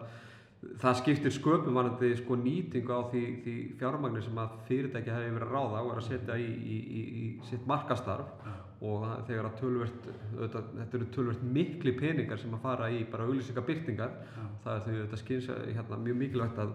það 0.80 0.98
skiptir 1.00 1.34
sköpum 1.34 1.76
varandi 1.78 2.10
sko 2.18 2.36
nýtingu 2.38 2.92
á 2.94 3.02
því, 3.10 3.22
því 3.44 3.54
fjármagnir 3.80 4.24
sem 4.24 4.38
að 4.40 4.56
fyrirtæki 4.68 5.12
hefur 5.12 5.36
verið 5.38 5.46
að 5.46 5.54
ráða 5.54 5.82
og 5.82 5.90
er 5.92 6.00
að 6.00 6.08
setja 6.08 6.38
í, 6.40 6.46
í, 6.48 6.78
í, 6.78 7.02
í 7.24 7.48
sitt 7.48 7.66
markastarf 7.68 8.46
og 8.84 9.04
þegar 9.28 9.48
að 9.48 9.58
tölvert 9.60 10.08
auðvitað, 10.10 10.72
þetta 10.80 10.98
eru 10.98 11.08
tölvert 11.14 11.44
mikli 11.56 11.94
peningar 11.96 12.40
sem 12.40 12.56
að 12.56 12.64
fara 12.66 12.90
í 12.92 13.04
bara 13.10 13.28
auglýsingabyrtingar 13.28 14.16
Já. 14.20 14.44
það 14.64 14.74
er 14.74 14.82
því 14.84 14.96
auðvitað 14.96 15.22
skynns 15.22 15.50
hérna, 15.50 16.00
mjög 16.08 16.18
mikilvægt 16.20 16.60
að, 16.64 16.74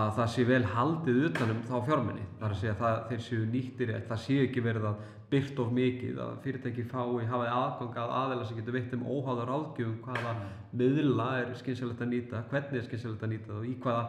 að 0.00 0.12
það 0.18 0.30
sé 0.36 0.46
vel 0.48 0.62
haldið 0.76 1.24
utanum 1.28 1.64
þá 1.68 1.74
fjármenni 1.88 2.28
það 2.38 2.46
er 2.46 2.54
að 2.54 2.62
segja 2.62 2.76
að 2.76 2.84
það, 2.84 3.02
þeir 3.10 3.26
séu 3.26 3.50
nýttir 3.56 3.94
það 4.08 4.22
sé 4.26 4.38
ekki 4.46 4.64
verið 4.64 4.88
að 4.92 5.10
byrt 5.32 5.62
of 5.62 5.72
mikið 5.74 6.20
að 6.22 6.34
fyrirtæki 6.44 6.84
fái 6.90 7.24
hafa 7.30 7.48
aðgang 7.48 7.96
að 8.02 8.12
aðeila 8.18 8.48
sem 8.48 8.58
getur 8.58 8.76
veitt 8.76 8.92
um 8.96 9.06
óháða 9.08 9.46
ráðgjöfum 9.48 9.96
hvaða 10.04 10.34
miðla 10.76 11.30
er 11.40 11.54
skynsalegt 11.60 12.04
að 12.04 12.12
nýta 12.12 12.44
hvernig 12.52 12.80
er 12.80 12.86
skynsalegt 12.88 13.24
að 13.26 13.32
nýta 13.32 13.50
það 13.50 13.60
og 13.62 13.70
í 13.70 13.74
hvaða 13.82 14.04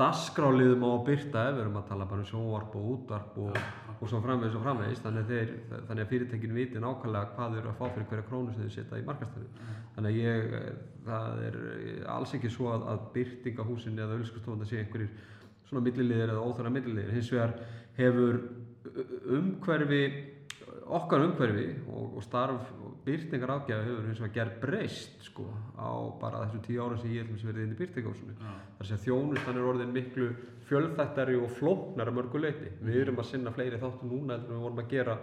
dagskráliðum 0.00 0.86
á 0.88 0.90
að 0.90 1.02
byrta 1.10 1.42
ef 1.48 1.54
við 1.54 1.62
erum 1.62 1.80
að 1.82 1.88
tala 1.90 2.06
bara 2.08 2.22
um 2.24 2.28
sjónvarp 2.30 2.76
og 2.80 2.86
útvarp 2.94 3.34
og, 3.44 3.58
og 3.98 4.06
svo 4.08 4.20
framvegis 4.24 4.56
og 4.56 4.64
framvegis 4.64 5.02
þannig 5.04 5.26
að, 5.26 5.34
þeir, 5.34 5.82
þannig 5.90 6.06
að 6.06 6.14
fyrirtækin 6.14 6.56
viti 6.56 6.80
nákvæmlega 6.80 7.34
hvað 7.36 7.52
þau 7.52 7.60
eru 7.60 7.72
að 7.72 7.76
fá 7.76 7.84
fyrir 7.90 8.08
hverja 8.08 8.28
krónu 8.30 8.54
sem 8.54 8.64
þau 8.64 8.76
setja 8.78 9.02
í 9.02 9.04
markastöðu 9.10 9.68
þannig 9.92 10.08
að 10.08 10.22
ég, 10.22 10.56
eh, 10.56 10.72
það 11.04 11.44
er 11.50 11.60
eh, 11.66 12.00
alls 12.16 12.32
ekki 12.38 12.50
svo 12.56 12.72
að, 12.72 12.88
að 12.94 13.04
byrtingahúsin 13.18 14.00
eða 14.00 14.16
auðlýskustofan 14.16 14.70
sé 14.70 14.80
einhverjir 14.80 15.12
svona 15.72 15.86
milliliðir 15.86 16.34
eða 16.34 16.44
óþara 16.44 16.72
milliliðir. 16.72 17.14
Hins 17.16 17.30
vegar 17.32 17.54
hefur 17.96 18.40
umhverfi 19.32 20.02
okkar 20.98 21.26
umhverfi 21.26 21.68
og, 21.88 22.16
og 22.16 22.24
starf 22.24 22.72
byrtingar 23.06 23.50
ágjafi 23.56 23.88
hefur 23.88 24.08
hins 24.08 24.20
vegar 24.22 24.34
gerð 24.36 24.58
breyst 24.62 25.24
sko 25.26 25.46
á 25.74 25.90
bara 26.20 26.44
þessum 26.44 26.64
tíu 26.66 26.82
ára 26.84 26.98
sem 27.00 27.14
ég 27.14 27.26
hef 27.26 27.46
verið 27.48 27.64
inn 27.64 27.74
í 27.74 27.78
byrtingahúsinu 27.80 28.36
Já. 28.38 28.52
þar 28.78 28.90
sem 28.90 29.00
þjónustan 29.06 29.58
er 29.58 29.70
orðin 29.72 29.94
miklu 29.96 30.28
fjölþættari 30.68 31.38
og 31.40 31.56
flóknar 31.56 32.12
að 32.12 32.18
mörgu 32.20 32.42
leiti 32.44 32.70
við 32.82 33.00
erum 33.00 33.18
að 33.18 33.30
sinna 33.32 33.54
fleiri 33.54 33.80
þáttum 33.82 34.12
núna 34.12 34.38
en 34.38 34.46
við 34.52 34.62
vorum 34.62 34.84
að 34.84 34.94
gera 34.94 35.18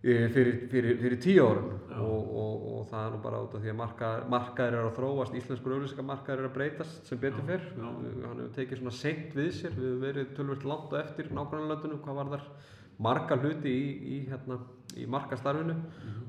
eh, 0.00 0.26
fyrir, 0.32 0.56
fyrir, 0.72 0.96
fyrir 1.04 1.20
tíu 1.20 1.44
árum. 1.44 1.70
Og, 2.00 2.32
og, 2.40 2.66
og 2.72 2.88
það 2.88 3.04
er 3.04 3.14
nú 3.14 3.22
bara 3.28 3.44
út 3.44 3.54
af 3.54 3.60
því 3.60 3.74
að 3.74 3.78
marka, 3.82 4.10
markaðir 4.32 4.80
eru 4.80 4.88
að 4.88 4.98
þróast, 5.02 5.38
íslenskur 5.42 5.76
auðlýsingamarkaðir 5.76 6.44
eru 6.46 6.52
að 6.54 6.56
breytast 6.56 7.12
sem 7.12 7.20
betur 7.20 7.44
fyrr, 7.50 7.70
hann 7.76 8.04
hefur 8.08 8.52
tekið 8.56 8.80
svona 8.80 8.96
seint 8.96 9.36
við 9.36 9.52
sér, 9.58 9.76
við 9.76 9.90
hefum 9.90 10.04
verið 10.08 10.36
tölvöld 10.38 10.68
langt 10.72 10.94
og 10.94 11.02
eftir 11.04 11.28
þar 11.36 12.46
marga 13.00 13.38
hluti 13.40 13.72
í, 13.72 13.88
í, 14.14 14.18
hérna, 14.28 14.58
í 14.98 15.06
markastarfinu 15.10 15.76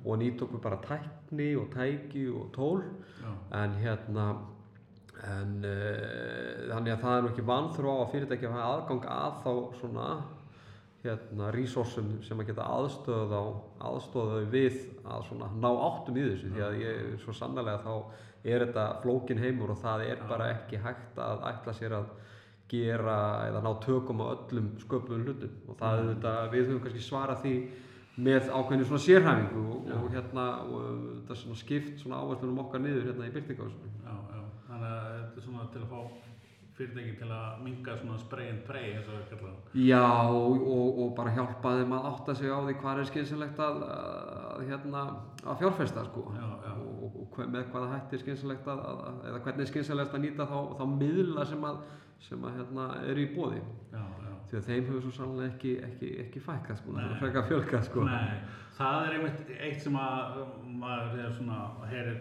og 0.02 0.18
nýtt 0.22 0.42
okkur 0.46 0.64
bara 0.64 0.80
tækni 0.86 1.52
og 1.60 1.70
tæki 1.74 2.28
og 2.32 2.50
tól. 2.56 2.82
Já. 3.22 3.32
en 3.62 3.78
hérna 3.78 4.28
en 5.22 5.58
uh, 5.62 6.70
þannig 6.72 6.96
að 6.96 7.02
það 7.04 7.16
er 7.16 7.24
nú 7.24 7.32
ekki 7.32 7.44
vanþrá 7.46 7.96
að 8.00 8.14
fyrirtæki 8.14 8.48
að 8.48 8.56
hafa 8.56 8.70
aðgang 8.76 9.04
að 9.16 9.36
þá 9.44 9.52
svona 9.82 10.08
hérna 11.02 11.50
resursum 11.54 12.10
sem 12.26 12.42
að 12.42 12.52
geta 12.52 12.66
aðstöða 12.78 13.38
á 13.42 13.46
aðstöða 13.90 14.42
við 14.54 14.82
að 15.02 15.24
svona 15.30 15.50
ná 15.58 15.70
áttum 15.70 16.18
í 16.18 16.26
þessu. 16.26 16.52
Því 16.54 16.66
að 16.66 16.82
ég 16.82 17.16
svo 17.24 17.36
sannlega 17.38 17.80
þá 17.82 17.94
er 18.42 18.66
þetta 18.66 18.86
flókin 19.04 19.42
heimur 19.42 19.74
og 19.74 19.82
það 19.82 20.06
er 20.10 20.22
bara 20.30 20.50
ekki 20.56 20.82
hægt 20.82 21.22
að 21.22 21.46
ætla 21.52 21.76
sér 21.78 21.98
að 22.00 22.12
gera 22.72 23.20
eða 23.50 23.62
ná 23.66 23.72
tökum 23.84 24.24
á 24.24 24.32
öllum 24.34 24.74
sköpum 24.82 25.26
hlutum 25.26 25.56
og 25.68 25.80
það 25.80 26.02
er 26.02 26.10
þetta, 26.12 26.34
við 26.56 26.68
höfum 26.68 26.84
kannski 26.86 27.06
svarað 27.06 27.44
því 27.46 27.56
með 28.22 28.50
ákveðinu 28.52 28.88
svona 28.90 29.06
sérhæfingu 29.06 29.62
og, 29.76 29.94
og 29.98 30.10
hérna 30.16 30.48
og 30.66 30.82
þetta 30.90 31.36
er 31.36 31.40
svona 31.44 31.62
skipt 31.62 32.02
svona 32.02 32.20
áherslunum 32.24 32.66
okkar 32.66 32.84
niður 32.84 33.08
hérna 33.10 33.30
í 33.30 33.34
byrtingáðsum. 33.38 33.96
Já, 34.04 34.18
já, 34.36 34.42
þannig 34.68 34.92
að 34.92 35.08
þetta 35.14 35.42
er 35.42 35.48
svona 35.48 35.70
til 35.72 35.86
að 35.86 35.94
fá 35.94 36.02
fyrirtæki 36.82 37.16
til 37.20 37.30
að 37.36 37.64
minga 37.66 37.96
svona 38.00 38.18
spray 38.22 38.50
and 38.52 38.62
pray 38.68 38.94
eins 38.96 39.08
og 39.08 39.16
það 39.16 39.26
kallar 39.32 39.56
það. 39.56 39.80
Já 39.86 40.04
og, 40.34 40.62
og, 40.76 41.00
og 41.04 41.10
bara 41.18 41.34
hjálpa 41.36 41.74
þeim 41.78 41.96
að 41.98 42.08
átta 42.12 42.36
sig 42.40 42.52
á 42.52 42.60
því 42.60 42.76
hvað 42.82 43.02
er 43.02 43.10
skynsilegt 43.10 43.64
að, 43.66 43.82
að, 43.88 44.62
hérna, 44.70 45.04
að 45.46 45.60
fjárfesta 45.64 46.06
sko 46.08 46.26
Já, 46.36 46.46
já. 46.66 46.72
og, 46.78 47.18
og, 47.24 47.42
með 47.56 47.68
hvaða 47.74 47.92
hætti 47.96 48.18
er 48.18 48.24
skynsilegt 48.24 48.72
að, 48.72 48.86
að, 48.92 49.02
að 49.10 49.28
eða 49.32 49.44
hvernig 49.46 49.66
er 49.66 49.72
skynsilegt 49.74 50.16
að 50.18 50.26
nýta 50.26 50.48
þá, 50.52 50.58
þá 50.80 50.86
miðla 50.96 51.48
sem 51.52 51.68
að, 51.72 51.84
sem 52.28 52.44
að 52.48 52.58
hérna, 52.60 52.88
eru 53.12 53.24
í 53.24 53.30
bóði 53.36 53.62
því 54.52 54.60
að 54.60 54.66
þeim 54.68 54.88
hefur 54.90 55.04
svo 55.06 55.12
sannlega 55.16 55.54
ekki, 55.54 55.72
ekki, 55.86 56.10
ekki 56.26 56.42
fækkað 56.44 56.82
sko, 56.82 56.96
það 56.98 57.06
er 57.06 57.20
frekar 57.22 57.46
fjölkað 57.48 57.86
sko. 57.88 58.04
Nei, 58.08 58.42
það 58.76 59.06
er 59.06 59.14
einmitt 59.18 59.54
eitt 59.56 59.86
sem 59.86 59.96
að 60.00 60.42
maður 60.82 61.22
er 61.24 61.38
svona, 61.38 61.60
heyrir 61.88 62.20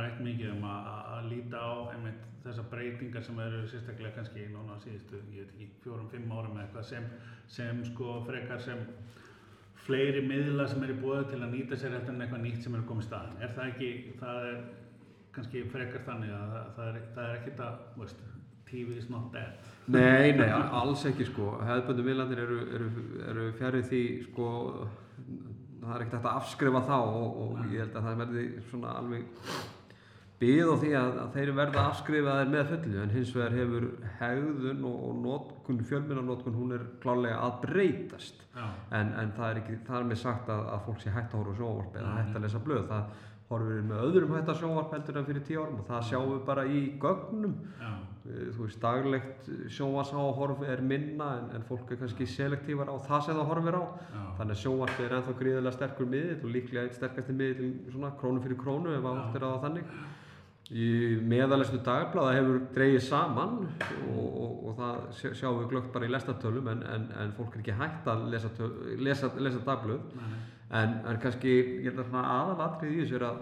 rætt 0.00 0.18
mikið 0.24 0.50
um 0.56 0.66
að, 0.70 0.90
að 1.14 1.28
líta 1.30 1.62
á 1.62 1.72
einmitt 1.92 2.26
þessar 2.42 2.66
breytingar 2.72 3.24
sem 3.26 3.38
eru 3.44 3.62
sérstaklega 3.68 4.16
kannski 4.16 4.48
núna 4.50 4.78
síðustu, 4.82 5.20
ég 5.36 5.46
veit 5.46 5.54
ekki, 5.54 5.68
fjórum, 5.84 6.10
fimm 6.10 6.34
árum 6.34 6.56
eða 6.56 6.66
eitthvað 6.66 6.86
sem, 6.90 7.08
sem 7.52 7.82
sko 7.90 8.18
frekar 8.26 8.62
sem 8.64 8.82
fleiri 9.84 10.24
miðla 10.26 10.66
sem 10.70 10.82
eru 10.86 10.96
búið 11.02 11.30
til 11.34 11.40
að 11.42 11.54
nýta 11.54 11.78
sér 11.78 11.98
en 12.00 12.22
eitthvað 12.22 12.44
nýtt 12.46 12.64
sem 12.64 12.74
er 12.76 12.86
komið 12.88 13.06
í 13.06 13.08
staðin. 13.10 13.38
Er 13.44 13.54
það 13.56 13.72
ekki, 13.74 13.90
það 14.20 14.48
er 14.50 14.60
kannski 15.36 15.64
frekar 15.70 16.06
þannig 16.08 16.34
að 16.34 16.54
það, 16.54 16.70
það 16.76 16.90
er, 16.90 17.00
það 17.14 17.28
er 17.28 17.40
ekkert 17.40 17.64
að, 17.66 17.84
veist, 18.00 18.24
TV 18.70 18.96
is 18.98 19.10
not 19.10 19.28
dead. 19.34 19.68
Nei, 19.90 20.30
nei, 20.38 20.48
alls 20.50 21.02
ekki 21.08 21.26
sko. 21.26 21.56
Hefðböndu 21.66 22.06
miðlandir 22.06 22.44
eru, 22.44 22.58
eru, 22.78 22.90
eru 23.32 23.46
fjarið 23.58 23.88
því 23.90 24.02
sko 24.28 24.50
það 25.80 25.92
er 25.96 26.04
ekkert 26.04 26.16
hægt 26.18 26.30
að 26.30 26.38
afskrifa 26.38 26.86
þá 26.86 26.96
og, 27.00 27.36
og 27.44 27.60
ég 27.72 27.84
held 27.84 27.96
að 27.98 28.08
það 28.08 28.24
verði 28.24 28.46
svona 28.70 28.96
alveg 29.00 29.46
byggð 30.40 30.70
á 30.72 30.76
því 30.80 30.90
að, 30.96 31.16
að 31.20 31.32
þeir 31.36 31.50
verða 31.56 31.86
afskrifaðir 31.90 32.52
með 32.54 32.70
fullu. 32.70 33.00
En 33.02 33.14
hins 33.14 33.32
vegar 33.36 33.56
hefur 33.58 33.86
hegðun 34.20 34.86
og, 34.88 35.00
og 35.08 35.18
notkun, 35.24 35.80
fjölmjörnarnotkun 35.90 36.56
hún 36.56 36.76
er 36.76 36.86
klálega 37.02 37.40
að 37.44 37.58
breytast. 37.66 38.46
En, 38.56 39.12
en 39.20 39.34
það 39.36 39.48
er 39.48 39.60
ekki 39.60 39.80
þar 39.88 40.06
með 40.08 40.22
sagt 40.22 40.48
að, 40.52 40.62
að 40.74 40.86
fólk 40.86 41.02
sé 41.02 41.12
hægt 41.14 41.34
að 41.34 41.42
horfa 41.42 41.56
á 41.56 41.58
sjónvarp 41.60 41.98
eða 42.00 42.14
hægt 42.16 42.38
að 42.38 42.46
lesa 42.46 42.62
blöð. 42.64 42.86
Það 42.88 43.26
horfir 43.50 43.82
með 43.82 44.04
öðrum 44.06 44.36
hægt 44.36 44.48
að 44.52 44.60
sjónvarp 44.62 44.92
heldur 44.94 45.18
en 45.20 45.26
fyrir 45.26 45.42
tíu 45.48 45.62
árum 45.64 45.80
og 45.82 45.88
það 45.88 46.04
sjáum 46.10 46.30
við 46.36 46.44
bara 46.46 46.64
í 46.70 46.84
gögnum. 47.02 47.56
Já, 47.80 47.90
Eh, 48.30 48.50
þú 48.52 48.66
veist, 48.66 48.76
daglegt 48.82 49.46
sjónvarsáhorf 49.72 50.58
er 50.68 50.82
minna 50.84 51.28
en, 51.38 51.46
en 51.56 51.62
fólk 51.64 51.88
er 51.90 51.96
kannski 52.02 52.26
selektívar 52.28 52.90
á 52.92 52.96
það 53.00 53.22
sem 53.24 53.34
það 53.38 53.48
horfir 53.48 53.76
á. 53.80 53.84
Já. 54.12 54.20
þannig 54.36 54.54
að 54.54 54.60
sjónvarp 54.60 55.00
er 55.00 55.14
ennþá 55.16 55.34
gríðilega 55.40 55.72
sterkur 55.72 56.06
miðill 56.12 56.44
og 56.44 56.52
líklega 56.52 56.82
eitt 56.84 56.98
sterkasti 56.98 57.32
miðill 57.38 57.70
svona 57.94 58.10
krónu 58.20 58.42
fyrir 58.44 58.58
krónu 58.60 58.92
ef 58.92 59.08
að 59.08 59.16
Já. 59.16 59.22
átt 59.24 59.38
er 59.40 59.46
að 59.48 59.54
það 59.54 59.64
þannig. 59.64 59.94
Í 60.70 60.90
meðalestu 61.32 61.80
dagblaða 61.88 62.36
hefur 62.36 62.60
dreigið 62.76 63.02
saman 63.08 63.56
og, 64.12 64.28
og, 64.44 64.52
og 64.68 64.76
það 64.78 65.00
sjá- 65.22 65.34
sjáum 65.40 65.58
við 65.64 65.68
glögt 65.72 65.90
bara 65.96 66.06
í 66.06 66.12
lestartölum 66.12 66.68
en, 66.76 66.84
en, 66.92 67.08
en 67.24 67.32
fólk 67.40 67.56
er 67.56 67.64
ekki 67.64 67.78
hægt 67.80 68.06
að 68.12 68.28
lesa, 68.36 68.52
lesa, 69.00 69.32
lesa 69.40 69.64
dagblöð 69.66 70.04
en, 70.70 70.98
en 71.06 71.20
kannski 71.22 71.54
ég 71.82 71.88
held 71.90 72.02
að 72.02 72.10
svona 72.10 72.26
aðalatrið 72.36 72.92
í 72.92 73.00
þessu 73.02 73.18
er 73.18 73.26
að, 73.28 73.40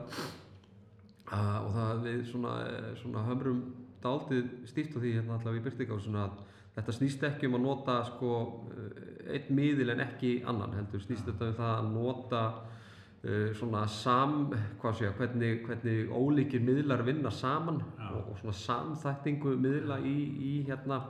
að 1.38 1.56
og 1.58 1.74
það 1.76 2.04
við 2.06 2.22
svona, 2.30 2.54
eh, 2.68 2.88
svona 3.02 3.24
hömrum 3.28 3.60
dálítið 4.02 4.48
stíft 4.70 4.96
á 4.96 4.98
því 5.02 5.14
hérna 5.18 5.36
allavega 5.36 5.60
í 5.60 5.66
byrtingásunum 5.66 6.22
að 6.22 6.40
þetta 6.78 6.94
snýst 6.94 7.24
ekki 7.26 7.48
um 7.48 7.58
að 7.58 7.64
nota 7.66 8.00
sko 8.08 8.32
eh, 8.72 9.04
einn 9.36 9.54
miðil 9.58 9.92
en 9.92 10.04
ekki 10.06 10.38
annan 10.48 10.76
heldur 10.78 11.04
snýst 11.04 11.28
þetta 11.28 11.50
um 11.50 11.56
það 11.58 11.72
að 11.74 11.88
nota 11.92 12.42
uh, 13.28 13.48
svona 13.58 13.82
sam, 13.92 14.36
hvað 14.80 14.94
sé 14.96 15.04
ég, 15.04 15.16
hvernig, 15.18 15.62
hvernig 15.66 16.12
ólíkir 16.14 16.62
miðlar 16.64 17.04
vinna 17.04 17.32
saman 17.34 17.82
Já. 17.98 18.06
og, 18.08 18.30
og 18.32 18.38
svona 18.40 18.56
samþættingu 18.62 19.52
miðla 19.60 19.98
í, 20.00 20.16
í 20.40 20.52
hérna 20.68 21.02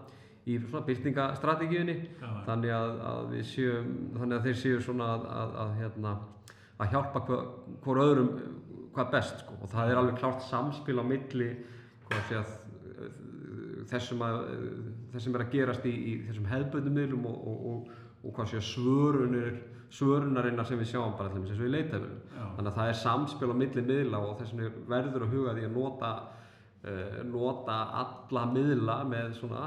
í 0.49 0.59
svona 0.65 0.87
byrtingastrategíunni 0.89 1.97
þannig 2.47 2.75
að, 2.75 2.93
að 3.11 3.31
við 3.35 3.47
séum 3.53 3.95
þannig 4.17 4.37
að 4.39 4.49
þeir 4.49 4.59
séu 4.63 4.83
svona 4.85 5.13
að, 5.15 5.29
að, 5.41 5.57
að 5.65 5.75
hérna 5.83 6.15
að 6.79 6.93
hjálpa 6.95 7.25
hver, 7.29 7.47
hver 7.85 8.03
öðrum 8.05 8.31
hvað 8.95 9.11
best 9.15 9.43
sko. 9.43 9.57
Og 9.63 9.73
það 9.73 9.91
er 9.93 10.01
alveg 10.01 10.21
klárt 10.21 10.45
samspil 10.49 10.99
á 10.99 11.05
milli 11.07 11.49
þessum 13.89 14.23
að 14.25 14.39
þessum 15.15 15.37
er 15.37 15.45
að 15.45 15.53
gerast 15.55 15.89
í, 15.89 15.93
í 15.95 16.15
þessum 16.29 16.49
hefðböndum 16.51 16.97
miðlum 16.99 17.27
og, 17.31 17.43
og, 17.51 17.67
og, 17.73 17.93
og 18.23 18.35
hvað 18.37 18.51
sé 18.53 18.61
að 18.61 18.67
svörunir 18.69 19.59
svörunarinnar 19.95 20.67
sem 20.69 20.81
við 20.81 20.91
sjáum 20.91 21.15
bara 21.17 21.33
til 21.33 21.43
þess 21.43 21.55
eins 21.55 21.63
og 21.63 21.69
í 21.69 21.73
leitafélum 21.73 22.19
þannig 22.57 22.71
að 22.71 22.79
það 22.79 22.91
er 22.91 22.99
samspil 23.03 23.49
á 23.49 23.61
milli 23.63 23.85
miðla 23.89 24.19
og 24.21 24.35
þess 24.41 24.57
vegna 24.59 24.83
verður 24.91 25.25
að 25.25 25.37
huga 25.37 25.55
því 25.57 25.65
að 25.65 25.77
nota 25.77 26.11
uh, 26.85 27.21
nota 27.31 27.79
alla 28.03 28.43
miðla 28.53 28.99
með 29.09 29.31
svona 29.39 29.63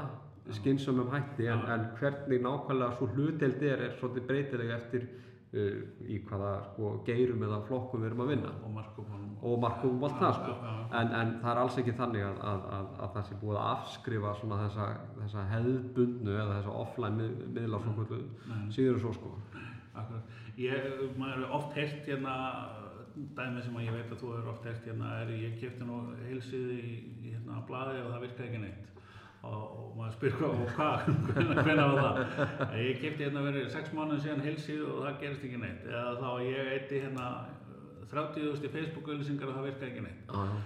skynsumum 0.50 1.10
hætti 1.12 1.46
en, 1.46 1.66
en 1.70 1.84
hvernig 1.98 2.40
nákvæmlega 2.42 2.96
svo 2.98 3.10
hluteld 3.14 3.62
er 3.62 3.84
er 3.86 3.92
svolítið 3.98 4.26
breytilega 4.30 4.78
eftir 4.80 5.06
uh, 5.54 5.82
í 6.08 6.18
hvaða 6.26 6.54
sko, 6.70 6.96
geirum 7.06 7.44
eða 7.46 7.60
flokkum 7.68 8.02
við 8.02 8.10
erum 8.10 8.24
að 8.24 8.32
vinna. 8.34 8.54
Og 8.66 8.74
og 9.42 9.58
markum 9.62 9.96
og 9.98 10.04
allt 10.08 10.20
það 10.20 10.36
sko. 10.38 10.52
en, 10.98 11.08
en 11.20 11.32
það 11.42 11.50
er 11.52 11.60
alls 11.62 11.78
ekki 11.82 11.94
þannig 11.98 12.26
að, 12.26 12.36
að, 12.50 12.66
að, 12.76 12.92
að 13.04 13.16
það 13.16 13.24
sé 13.28 13.38
búið 13.40 13.58
að 13.58 13.70
afskrifa 13.72 14.34
svona 14.40 14.58
þessa, 14.60 14.86
þessa 15.16 15.46
hefðbundnu 15.50 16.36
eða 16.36 16.58
þessa 16.58 16.76
offline 16.82 17.18
mið, 17.18 17.32
miðla 17.56 17.80
svona 17.82 17.96
kvöldu 17.98 18.20
Nei. 18.52 18.60
síður 18.76 18.94
en 18.94 19.02
svo 19.06 19.12
sko. 19.18 19.32
Ég, 20.60 20.86
maður 21.18 21.42
hefur 21.42 21.56
oft 21.58 21.76
heyrt 21.76 22.06
hérna, 22.06 22.36
dæmi 23.36 23.64
sem 23.64 23.80
ég 23.82 23.96
veit 23.96 24.14
að 24.14 24.22
þú 24.22 24.30
hefur 24.36 24.52
oft 24.54 24.68
heyrt 24.68 24.86
hérna, 24.88 25.10
er 25.24 25.34
ég 25.34 25.58
kefti 25.60 25.88
nú 25.88 25.98
heilsíði 26.22 26.78
í, 26.78 26.94
í 27.26 27.34
hérna 27.34 27.60
blaði 27.68 28.00
og 28.04 28.12
það 28.12 28.26
virkaði 28.28 28.48
ekki 28.50 28.62
neitt. 28.62 29.01
Og, 29.42 29.78
maður 29.98 30.12
spyr 30.14 30.36
hvað, 30.38 30.52
og 30.62 30.68
hvað, 30.76 31.08
hvernig 31.64 31.96
var 31.96 32.20
það? 32.20 32.76
Ég 32.78 33.00
kefti 33.02 33.24
hérna 33.26 33.42
verið 33.48 33.66
sex 33.74 33.90
mánuðin 33.96 34.22
síðan 34.22 34.44
heilsíðu 34.46 34.86
og 34.92 35.00
það 35.06 35.18
gerist 35.24 35.46
ekki 35.48 35.58
neitt. 35.64 35.82
Eða 35.90 36.12
þá 36.20 36.28
ég 36.46 36.70
eitti 36.76 37.00
hérna 37.02 37.26
30.000 38.12 38.68
í 38.68 38.72
Facebook-auðlýsingar 38.76 39.50
og 39.50 39.58
það 39.58 39.66
virkaði 39.70 39.90
ekki 39.90 40.06
neitt. 40.06 40.32
já. 40.32 40.62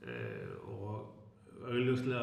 Eh, 0.00 0.54
og 0.70 1.66
augljóslega 1.68 2.22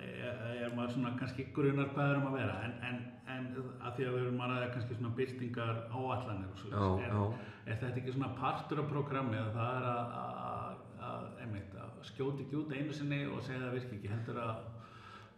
er, 0.00 0.38
er 0.64 0.70
maður 0.76 0.94
svona 0.94 1.10
kannski 1.18 1.44
grunar 1.56 1.90
hvað 1.92 2.12
er 2.14 2.20
um 2.22 2.28
að 2.30 2.36
vera 2.38 2.54
en, 2.64 2.74
en, 2.88 3.00
en 3.34 3.48
að 3.84 3.98
því 3.98 4.06
að 4.08 4.14
við 4.14 4.22
erum 4.22 4.40
að 4.46 4.52
ræða 4.54 4.70
kannski 4.76 4.96
svona 4.96 5.10
byrtingar 5.18 5.82
áallanir 5.92 6.48
og 6.54 6.62
svo 6.62 6.70
Já, 6.72 6.86
er, 7.04 7.12
já. 7.12 7.50
er 7.66 7.80
þetta 7.82 8.00
ekki 8.00 8.14
svona 8.16 8.30
partur 8.38 8.80
af 8.80 8.88
programmi 8.94 9.36
að 9.42 9.50
það 9.58 9.76
er 9.80 9.88
að, 9.90 10.16
að, 10.22 10.80
að, 11.10 11.28
einmitt, 11.44 11.76
að 11.84 12.00
skjóti 12.12 12.46
ekki 12.46 12.58
út 12.62 12.72
einu 12.78 12.96
sinni 12.96 13.20
og 13.28 13.42
segja 13.44 13.64
það 13.66 13.76
virki 13.76 13.98
ekki 13.98 14.12
heldur 14.14 14.40
að 14.46 14.64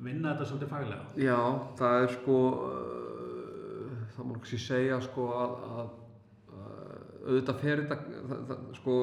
vinna 0.04 0.32
þetta 0.32 0.48
svolítið 0.48 0.72
faglega? 0.72 1.08
Já, 1.20 1.38
það 1.80 2.04
er 2.04 2.14
sko 2.14 2.38
uh, 2.66 3.10
það 4.14 4.28
má 4.28 4.36
kannski 4.36 4.60
segja 4.60 5.00
sko 5.04 5.26
að, 5.36 5.52
að, 5.70 5.92
að 6.60 7.20
auðvitað 7.26 7.60
fer 7.64 7.84
þetta 7.90 8.58
sko, 8.78 8.96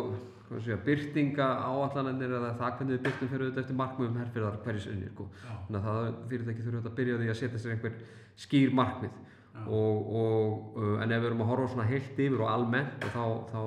hvað 0.47 0.65
sé 0.65 0.73
ég, 0.73 0.83
byrtinga 0.87 1.47
áallanir 1.67 2.35
eða 2.39 2.51
það 2.59 2.75
hvernig 2.79 2.95
við 2.95 3.05
byrtum 3.07 3.31
fyrir 3.31 3.45
auðvitað 3.45 3.63
eftir 3.63 3.79
markmiðum 3.81 4.19
herfyrðar 4.21 4.59
hverju 4.65 4.83
sinni 4.83 5.13
sko. 5.13 5.29
Já, 5.37 5.53
þannig 5.53 5.79
að 5.79 5.87
það 5.87 6.19
fyrirtæki 6.33 6.65
þurfa 6.65 6.77
auðvitað 6.77 6.91
að 6.91 6.99
byrja 6.99 7.17
á 7.17 7.21
því 7.21 7.31
að 7.31 7.39
setja 7.41 7.63
sér 7.63 7.75
einhver 7.75 7.97
skýr 8.45 8.77
markmið. 8.81 9.23
Og, 9.57 10.09
og, 10.19 10.75
uh, 10.77 10.99
en 11.01 11.13
ef 11.15 11.23
við 11.23 11.31
erum 11.31 11.39
að 11.41 11.47
horfa 11.49 11.71
svona 11.71 11.87
heilt 11.89 12.19
yfir 12.21 12.43
og 12.43 12.51
almennt 12.51 13.05
og 13.07 13.15
þá, 13.15 13.23
þá 13.49 13.61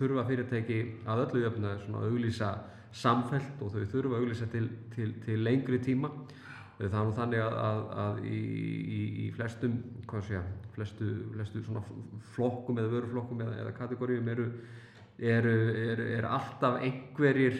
þurfa 0.00 0.24
fyrirtæki 0.26 0.78
að 1.06 1.22
öllu 1.28 1.42
jöfnu 1.44 1.74
svona 1.84 2.00
að 2.00 2.08
auglýsa 2.08 2.48
samfellt 2.98 3.62
og 3.62 3.70
þau 3.70 3.84
þurfa 3.92 4.16
að 4.16 4.24
auglýsa 4.24 4.48
til, 4.50 4.64
til, 4.96 5.12
til 5.22 5.38
lengri 5.46 5.78
tíma 5.84 6.10
Það 6.78 6.98
er 7.00 7.08
nú 7.08 7.14
þannig 7.16 7.40
að, 7.42 7.56
að, 7.58 7.80
að 8.04 8.18
í, 8.30 8.42
í, 8.98 9.00
í 9.24 9.30
flestum, 9.34 9.72
hvað 10.06 10.28
sé 10.28 10.42
flestu, 10.76 11.08
flestu 11.32 11.62
svona 11.66 11.82
flokkum 12.36 12.78
eða 12.78 12.92
vöruflokkum 12.92 13.42
eða, 13.42 13.56
eða 13.64 13.74
kategoríum 13.80 14.30
eru, 14.30 14.46
eru, 15.18 15.56
eru, 15.88 16.06
eru 16.20 16.30
alltaf 16.36 16.78
einhverjir 16.86 17.58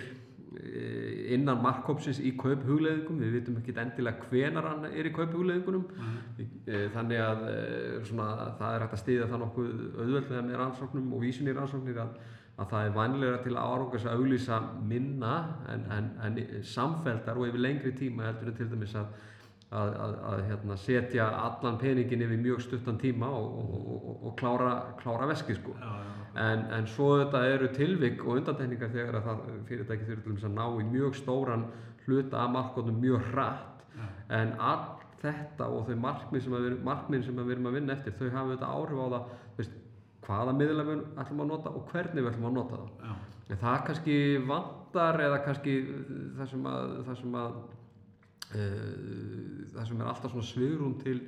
eh, 0.62 1.34
innan 1.34 1.58
markkópsins 1.64 2.22
í 2.22 2.36
kauphugleðingum, 2.38 3.18
við 3.24 3.34
vitum 3.40 3.58
ekki 3.58 3.74
endilega 3.74 4.30
hvenar 4.30 4.70
hann 4.70 4.86
er 4.92 5.10
í 5.10 5.14
kauphugleðingunum, 5.16 5.88
Eh, 6.68 6.86
þannig 6.94 7.22
að 7.24 7.44
eh, 7.50 7.92
svona, 8.06 8.28
það 8.58 8.74
er 8.74 8.82
hægt 8.84 8.94
að 8.94 9.00
stýða 9.02 9.28
það 9.30 9.40
nokkuð 9.42 9.68
auðveldlega 9.98 10.42
með 10.44 10.58
rannsóknum 10.60 11.14
og 11.16 11.22
vísun 11.24 11.48
í 11.48 11.54
rannsóknir 11.56 12.00
að, 12.04 12.18
að 12.58 12.70
það 12.72 12.84
er 12.84 12.94
vanlega 12.96 13.40
til 13.44 13.56
árangus 13.56 14.04
að 14.06 14.18
auglýsa 14.18 14.58
minna 14.90 15.34
en, 15.70 15.84
en, 15.94 16.12
en 16.26 16.38
samfelldar 16.66 17.38
og 17.38 17.50
yfir 17.50 17.62
lengri 17.62 17.92
tíma 17.94 18.26
heldur 18.26 18.50
en 18.50 18.58
til 18.58 18.68
dæmis 18.72 18.94
að, 18.98 19.12
að, 19.70 19.94
að, 20.04 20.14
að 20.32 20.44
hérna, 20.48 20.78
setja 20.82 21.28
allan 21.38 21.78
peningin 21.78 22.24
yfir 22.26 22.42
mjög 22.42 22.64
stuttan 22.66 22.98
tíma 22.98 23.30
og, 23.30 23.58
og, 23.62 23.90
og, 23.94 24.08
og 24.30 24.38
klára, 24.40 24.72
klára 25.02 25.28
veski 25.30 25.58
sko. 25.58 25.76
Já, 25.78 25.90
já, 26.02 26.14
En, 26.38 26.60
en 26.70 26.84
svo 26.86 27.16
þetta 27.18 27.40
eru 27.50 27.68
tilvik 27.74 28.20
og 28.22 28.36
undantekningar 28.38 28.90
þegar 28.92 29.16
að 29.18 29.24
það 29.26 29.38
fyrirtæki 29.66 30.04
þurfi 30.06 30.22
til 30.22 30.32
dæmis 30.32 30.44
að 30.46 30.52
ná 30.54 30.66
í 30.68 30.84
mjög 30.86 31.16
stóran 31.18 31.64
hluta 32.04 32.44
af 32.44 32.52
markotnum 32.54 33.00
mjög 33.02 33.24
hratt 33.32 33.82
já. 33.96 34.04
en 34.36 34.52
allt 34.60 35.06
þetta 35.22 35.66
og 35.74 35.88
þau 35.88 35.96
markmið 36.04 36.44
sem, 36.44 36.54
að 36.54 36.66
við, 36.66 36.76
markmið 36.86 37.24
sem 37.26 37.40
að 37.40 37.48
við 37.48 37.56
erum 37.56 37.70
að 37.70 37.78
vinna 37.78 37.96
eftir 37.96 38.14
þau 38.20 38.28
hafa 38.36 38.52
þetta 38.52 38.70
áhrif 38.76 39.00
á 39.02 39.06
það 39.14 39.32
hvaða 40.28 40.54
miðla 40.58 40.86
við 40.86 41.02
ætlum 41.22 41.42
að 41.44 41.50
nota 41.52 41.72
og 41.72 41.90
hvernig 41.92 42.22
við 42.22 42.30
ætlum 42.30 42.48
að 42.50 42.56
nota 42.58 42.78
það 42.78 43.08
já. 43.08 43.16
en 43.48 43.60
það 43.64 43.82
kannski 43.88 44.16
vantar 44.52 45.20
eða 45.26 45.42
kannski 45.46 45.76
það 46.38 46.50
sem 46.52 46.70
að 46.72 46.94
það 47.08 47.20
sem 47.22 47.36
að 47.42 47.58
uh, 48.60 48.94
það 49.74 49.90
sem 49.90 50.00
er 50.00 50.12
alltaf 50.12 50.34
svona 50.34 50.50
svigrún 50.52 50.96
til, 51.02 51.18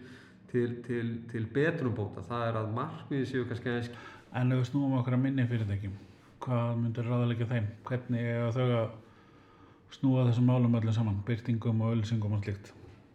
til, 0.52 0.69
til, 0.87 1.12
til 1.33 1.45
betrumbóta 1.57 2.25
það 2.28 2.47
er 2.49 2.61
að 2.62 2.73
markmiði 2.78 3.30
séu 3.33 3.49
kannski 3.50 3.75
aðeins 3.75 3.92
En 4.30 4.54
ef 4.54 4.61
við 4.61 4.69
snúum 4.69 4.92
okkur 5.00 5.16
að 5.16 5.25
minni 5.25 5.42
fyrirtækjum, 5.50 5.95
hvað 6.45 6.69
myndir 6.78 7.09
ráðalega 7.11 7.49
þeim? 7.50 7.64
Hvernig 7.88 8.28
er 8.30 8.52
þau 8.54 8.69
að 8.69 8.92
snúa 9.97 10.26
þessum 10.28 10.47
málum 10.47 10.76
öllum 10.78 10.95
saman, 10.95 11.16
byrtingum 11.26 11.83
og 11.83 11.97
ölsingum 11.97 12.37
og 12.37 12.45
slíkt? 12.45 12.71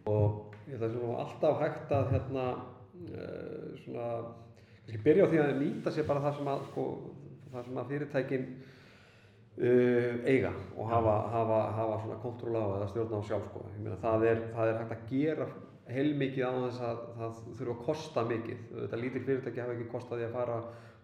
og 0.05 0.55
ég 0.69 0.77
held 0.77 0.85
að 0.85 0.95
það 0.95 1.11
er 1.11 1.21
alltaf 1.23 1.61
hægt 1.61 1.93
að 1.95 2.11
hérna 2.13 2.45
uh, 2.55 3.69
svona 3.83 4.09
kannski 4.85 5.01
byrja 5.03 5.25
á 5.25 5.31
því 5.31 5.41
að 5.41 5.59
nýta 5.59 5.91
sér 5.91 6.07
bara 6.07 6.23
það 6.23 6.39
sem 6.39 6.49
að 6.53 6.63
sko, 6.69 6.87
það 7.51 7.67
sem 7.67 7.81
að 7.81 7.91
fyrirtækin 7.91 8.47
uh, 9.57 10.15
eiga 10.29 10.53
og 10.77 10.89
hafa, 10.93 11.15
hafa, 11.35 11.61
hafa 11.79 11.99
svona 12.05 12.19
kontról 12.23 12.55
á 12.61 12.65
eða 12.79 12.89
stjórna 12.93 13.21
á 13.21 13.27
sjálf 13.27 13.47
sko. 13.49 13.67
Meina, 13.77 13.99
það, 14.03 14.27
er, 14.31 14.41
það 14.55 14.71
er 14.71 14.81
hægt 14.81 14.97
að 14.97 15.05
gera 15.11 15.51
heilmikið 15.85 16.47
á 16.49 16.53
þess 16.63 16.81
að 16.81 17.05
það 17.19 17.45
þurfa 17.59 17.75
að 17.75 17.85
kosta 17.85 18.25
mikið. 18.31 18.65
Þetta 18.73 19.01
lítil 19.01 19.23
fyrirtæki 19.27 19.63
hafa 19.63 19.77
ekki 19.77 19.91
kostað 19.91 20.21
því 20.21 20.27
að 20.29 20.37
fara 20.39 20.59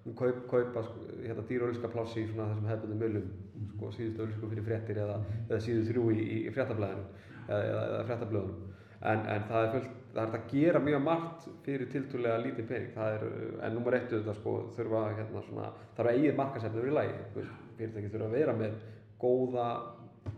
um 0.06 0.16
kaup, 0.18 0.46
kaupa 0.50 0.84
sko, 0.86 1.08
hérna, 1.22 1.90
plássi 1.94 2.24
í 2.24 2.30
svona 2.30 2.48
þessum 2.50 2.70
hefðbundum 2.72 3.02
mölum 3.04 3.28
sko, 3.76 3.92
síðustu 3.94 4.24
auðlísku 4.24 4.50
fyrir 4.50 4.66
fréttir 4.66 5.02
eða, 5.04 5.18
eða 5.48 5.60
síðu 5.62 5.84
þrjú 5.90 6.06
í, 6.16 6.22
í, 6.26 6.38
fréttablaðinu 6.56 7.04
eða, 7.48 7.60
eða, 7.68 8.00
fréttablöðunum 8.10 8.64
en, 9.12 9.26
en 9.36 9.46
það 9.50 9.66
er 9.66 9.72
fullt, 9.76 10.00
það 10.14 10.22
er 10.24 10.38
að 10.38 10.48
gera 10.54 10.84
mjög 10.84 11.04
margt 11.06 11.50
fyrir 11.66 11.92
tiltúrlega 11.92 12.44
lítið 12.46 12.70
pening. 12.72 12.96
Er, 13.08 13.28
en 13.66 13.76
nummer 13.78 13.98
eitt 13.98 14.12
auðvitað 14.12 14.40
sko 14.40 14.56
þurfa 14.78 15.04
hérna 15.20 15.44
svona, 15.48 15.74
þarf 15.98 16.12
að 16.12 16.18
eigið 16.20 16.40
markasefni 16.40 16.86
verið 16.86 17.12
í 17.12 17.20
veist, 17.36 17.70
fyrirtæki 17.78 18.14
þurfa 18.16 18.32
að 18.32 18.40
vera 18.40 18.58
með 18.62 18.82
góða 19.22 19.68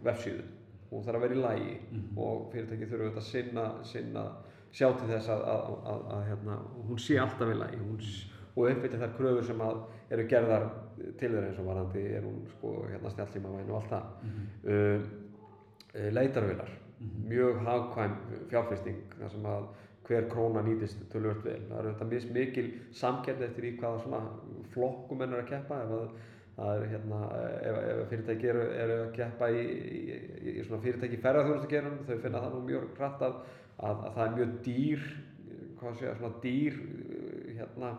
vefsíðu 0.04 0.44
hún 0.94 1.06
þarf 1.06 1.18
að 1.18 1.26
vera 1.26 1.38
í 1.38 1.42
lagi 1.42 1.74
og 2.22 2.44
fyrirtæki 2.54 2.90
þurfa 2.90 3.08
auðvitað 3.08 3.24
að 3.24 3.30
sinna, 3.30 3.66
sinna 3.90 4.26
sjá 4.74 4.88
til 4.98 5.10
þess 5.10 5.32
að, 5.34 5.44
að, 5.54 5.74
að, 5.94 6.06
að 6.16 6.24
hérna, 6.30 6.60
hún 6.90 7.02
sé 7.02 7.18
alltaf 7.22 7.52
í 7.54 7.58
lagi. 7.58 7.82
Hún, 7.82 8.06
og 8.54 8.70
uppfylla 8.70 9.02
þær 9.02 9.16
kröfur 9.18 9.48
sem 9.48 9.66
að 9.66 9.82
eru 10.14 10.28
gerðar 10.30 10.68
til 11.18 11.32
þeirra 11.32 11.48
eins 11.50 11.62
og 11.62 11.70
varandi 11.72 12.06
er 12.20 12.26
hún 12.28 12.40
sko 12.52 12.74
hérna 12.86 13.14
snjallsímavæn 13.14 13.72
og 13.74 13.80
allt 13.80 13.94
það. 13.96 14.32
Uh, 14.68 15.08
uh, 15.94 16.10
leitarvélar 16.14 16.74
mjög 17.30 17.64
hagkvæm 17.68 18.20
fjárfesting 18.52 19.02
þar 19.18 19.34
sem 19.34 19.50
að 19.54 19.72
hver 20.04 20.28
króna 20.32 20.62
nýtist 20.66 21.00
tölvöld 21.14 21.44
vel. 21.46 21.62
Það 21.70 21.80
er 21.80 21.90
þetta 21.90 22.08
mis 22.10 22.30
mikil 22.36 22.70
samkeppni 23.00 23.48
eftir 23.48 23.68
í 23.70 23.74
hvaða 23.80 24.04
svona 24.04 24.22
flokkum 24.74 25.24
eru 25.24 25.40
að 25.40 25.52
keppa 25.54 25.80
ef 25.86 25.94
að 25.98 26.08
er 26.62 26.84
hérna, 26.86 27.20
ef, 27.66 27.78
ef 27.82 28.10
fyrirtæki 28.12 28.50
eru, 28.52 28.66
eru 28.78 28.98
að 29.08 29.14
keppa 29.16 29.50
í, 29.50 29.62
í, 29.64 30.02
í, 30.14 30.52
í 30.54 30.66
svona 30.68 30.84
fyrirtæki 30.84 31.18
ferðarþjónustugerum, 31.24 32.02
þau 32.06 32.18
finna 32.22 32.42
það 32.44 32.54
nú 32.54 32.60
mjög 32.68 33.00
rætt 33.00 33.24
að, 33.26 33.40
að, 33.80 34.04
að 34.10 34.18
það 34.18 34.26
er 34.26 34.36
mjög 34.38 34.54
dýr, 34.68 35.08
hvað 35.80 35.98
sé 35.98 36.06
ég, 36.06 36.20
svona 36.20 36.44
dýr, 36.44 36.78
uh, 36.84 37.48
hérna, 37.58 37.92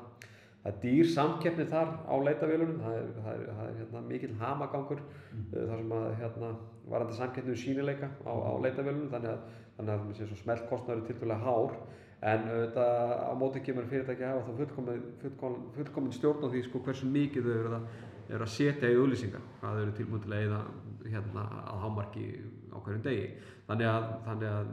það 0.64 0.70
er 0.70 0.76
dýr 0.80 1.08
samkeppni 1.12 1.64
þar 1.68 1.90
á 2.08 2.14
leitavélunum, 2.24 2.78
það 2.80 2.94
er, 2.96 3.08
það 3.18 3.34
er, 3.34 3.42
það 3.56 3.66
er 3.66 3.74
hérna, 3.80 4.00
mikill 4.08 4.30
hamagangur 4.40 5.02
uh, 5.02 5.58
þar 5.58 5.82
sem 5.82 5.92
að 5.98 6.06
hérna, 6.22 6.48
varandi 6.94 7.18
samkeppni 7.18 7.52
um 7.52 7.60
sínileika 7.60 8.08
á, 8.24 8.32
á 8.32 8.52
leitavélunum, 8.64 9.10
þannig 9.12 9.34
að, 9.34 9.60
þannig 9.76 9.92
að 9.94 10.06
þessi 10.22 10.40
smellkostnaður 10.40 11.02
er 11.02 11.06
tildulega 11.10 11.44
hár. 11.44 11.76
En 12.24 12.46
auðvitað 12.48 13.12
á 13.20 13.32
móti 13.36 13.60
kemur 13.60 13.88
fyrirtæki 13.90 14.24
að 14.24 14.30
hafa 14.32 14.46
þá 14.48 14.60
fullkomin, 14.62 15.04
fullkomin, 15.20 15.64
fullkomin 15.74 16.16
stjórn 16.16 16.46
á 16.48 16.52
því 16.54 16.62
sko, 16.64 16.80
hversu 16.86 17.08
mikið 17.12 17.48
þau 17.50 17.56
eru 17.58 17.74
að, 17.76 17.86
eru 18.30 18.46
að 18.46 18.52
setja 18.54 18.88
í 18.88 18.96
auðlýsingar, 18.96 19.44
hvað 19.60 19.76
þau 19.76 19.82
eru 19.82 19.96
tilbúin 19.98 20.24
til 20.24 20.32
að 20.32 20.46
eyða 20.46 20.60
hérna, 21.12 21.44
að 21.74 21.82
hámarki 21.84 22.24
á 22.72 22.76
hverjum 22.78 23.04
degi. 23.04 23.26
Þannig 23.68 23.90
að, 23.90 24.08
þannig 24.30 24.54
að 24.54 24.72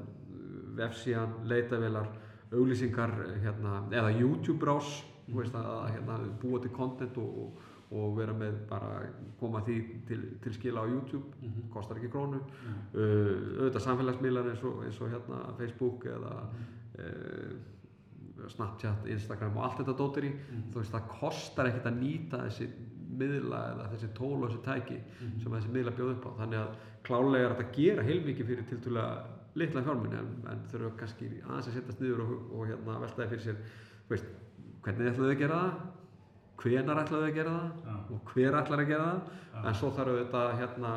vefsíðan, 0.79 1.35
leitavélar, 1.51 2.11
auglýsingar 2.55 3.17
hérna, 3.43 3.81
eða 3.99 4.15
YouTube-rás 4.21 4.93
þú 5.01 5.10
veist, 5.39 5.55
að, 5.57 5.85
hérna, 5.95 6.17
búa 6.41 6.61
til 6.61 6.71
content 6.75 7.17
og, 7.21 7.41
og, 7.43 7.67
og 7.97 8.13
vera 8.17 8.35
með 8.35 8.61
bara 8.69 9.01
koma 9.39 9.63
því 9.67 9.77
til, 10.07 10.21
til 10.43 10.53
skila 10.55 10.83
á 10.83 10.91
YouTube 10.91 11.51
kostar 11.73 11.99
ekki 11.99 12.11
krónu. 12.13 12.39
Uh, 12.93 13.59
auðvitað 13.59 13.85
samfélagsmiðlar 13.87 14.53
eins 14.53 14.63
og, 14.67 14.83
eins 14.85 15.01
og 15.01 15.11
hérna, 15.11 15.43
Facebook 15.59 16.07
eða 16.11 16.37
uh, 16.45 17.59
Snapchat, 18.49 19.05
Instagram 19.11 19.57
og 19.59 19.67
allt 19.67 19.81
þetta 19.81 19.97
dótir 19.99 20.29
í. 20.29 20.31
Þú 20.71 20.79
veist, 20.79 20.95
það 20.95 21.11
kostar 21.19 21.69
ekkert 21.69 21.91
að 21.91 21.99
nýta 21.99 22.45
þessi 22.47 22.71
miðla 23.21 23.59
eða 23.73 23.89
þessi 23.91 24.09
tól 24.17 24.37
og 24.39 24.47
þessi 24.47 24.61
tæki 24.65 24.97
sem 25.19 25.53
þessi 25.53 25.73
miðla 25.75 25.93
bjóð 25.97 26.13
upp 26.15 26.25
á. 26.25 26.31
Þannig 26.39 26.61
að 26.61 26.71
klálega 27.05 27.43
er 27.43 27.53
þetta 27.53 27.67
að 27.67 27.77
gera 27.77 28.07
heilmikið 28.07 28.51
fyrir 28.51 28.67
tiltúlega 28.69 29.39
litla 29.59 29.83
fjármunni 29.83 30.19
en, 30.19 30.29
en 30.51 30.61
þurfa 30.71 30.91
kannski 31.01 31.27
aðeins 31.41 31.67
að 31.67 31.77
setjast 31.77 32.03
niður 32.03 32.23
og, 32.23 32.33
og 32.55 32.69
hérna, 32.69 32.99
veltaði 33.03 33.31
fyrir 33.33 33.45
sér. 33.45 33.59
Veist, 34.11 34.29
hvernig 34.85 35.11
ætlaðu 35.11 35.31
að 35.31 35.41
gera 35.41 35.61
það? 35.61 35.87
Hvenar 36.61 37.01
ætlaðu 37.01 37.27
að 37.29 37.39
gera 37.39 37.55
það? 37.55 37.71
Já. 37.87 37.95
og 38.15 38.33
hver 38.33 38.59
ætlar 38.59 38.83
að 38.83 38.91
gera 38.91 39.07
það? 39.07 39.39
En 39.61 39.77
svo 39.77 39.89
þarf 39.95 40.19
þetta 40.19 40.43
hérna, 40.59 40.91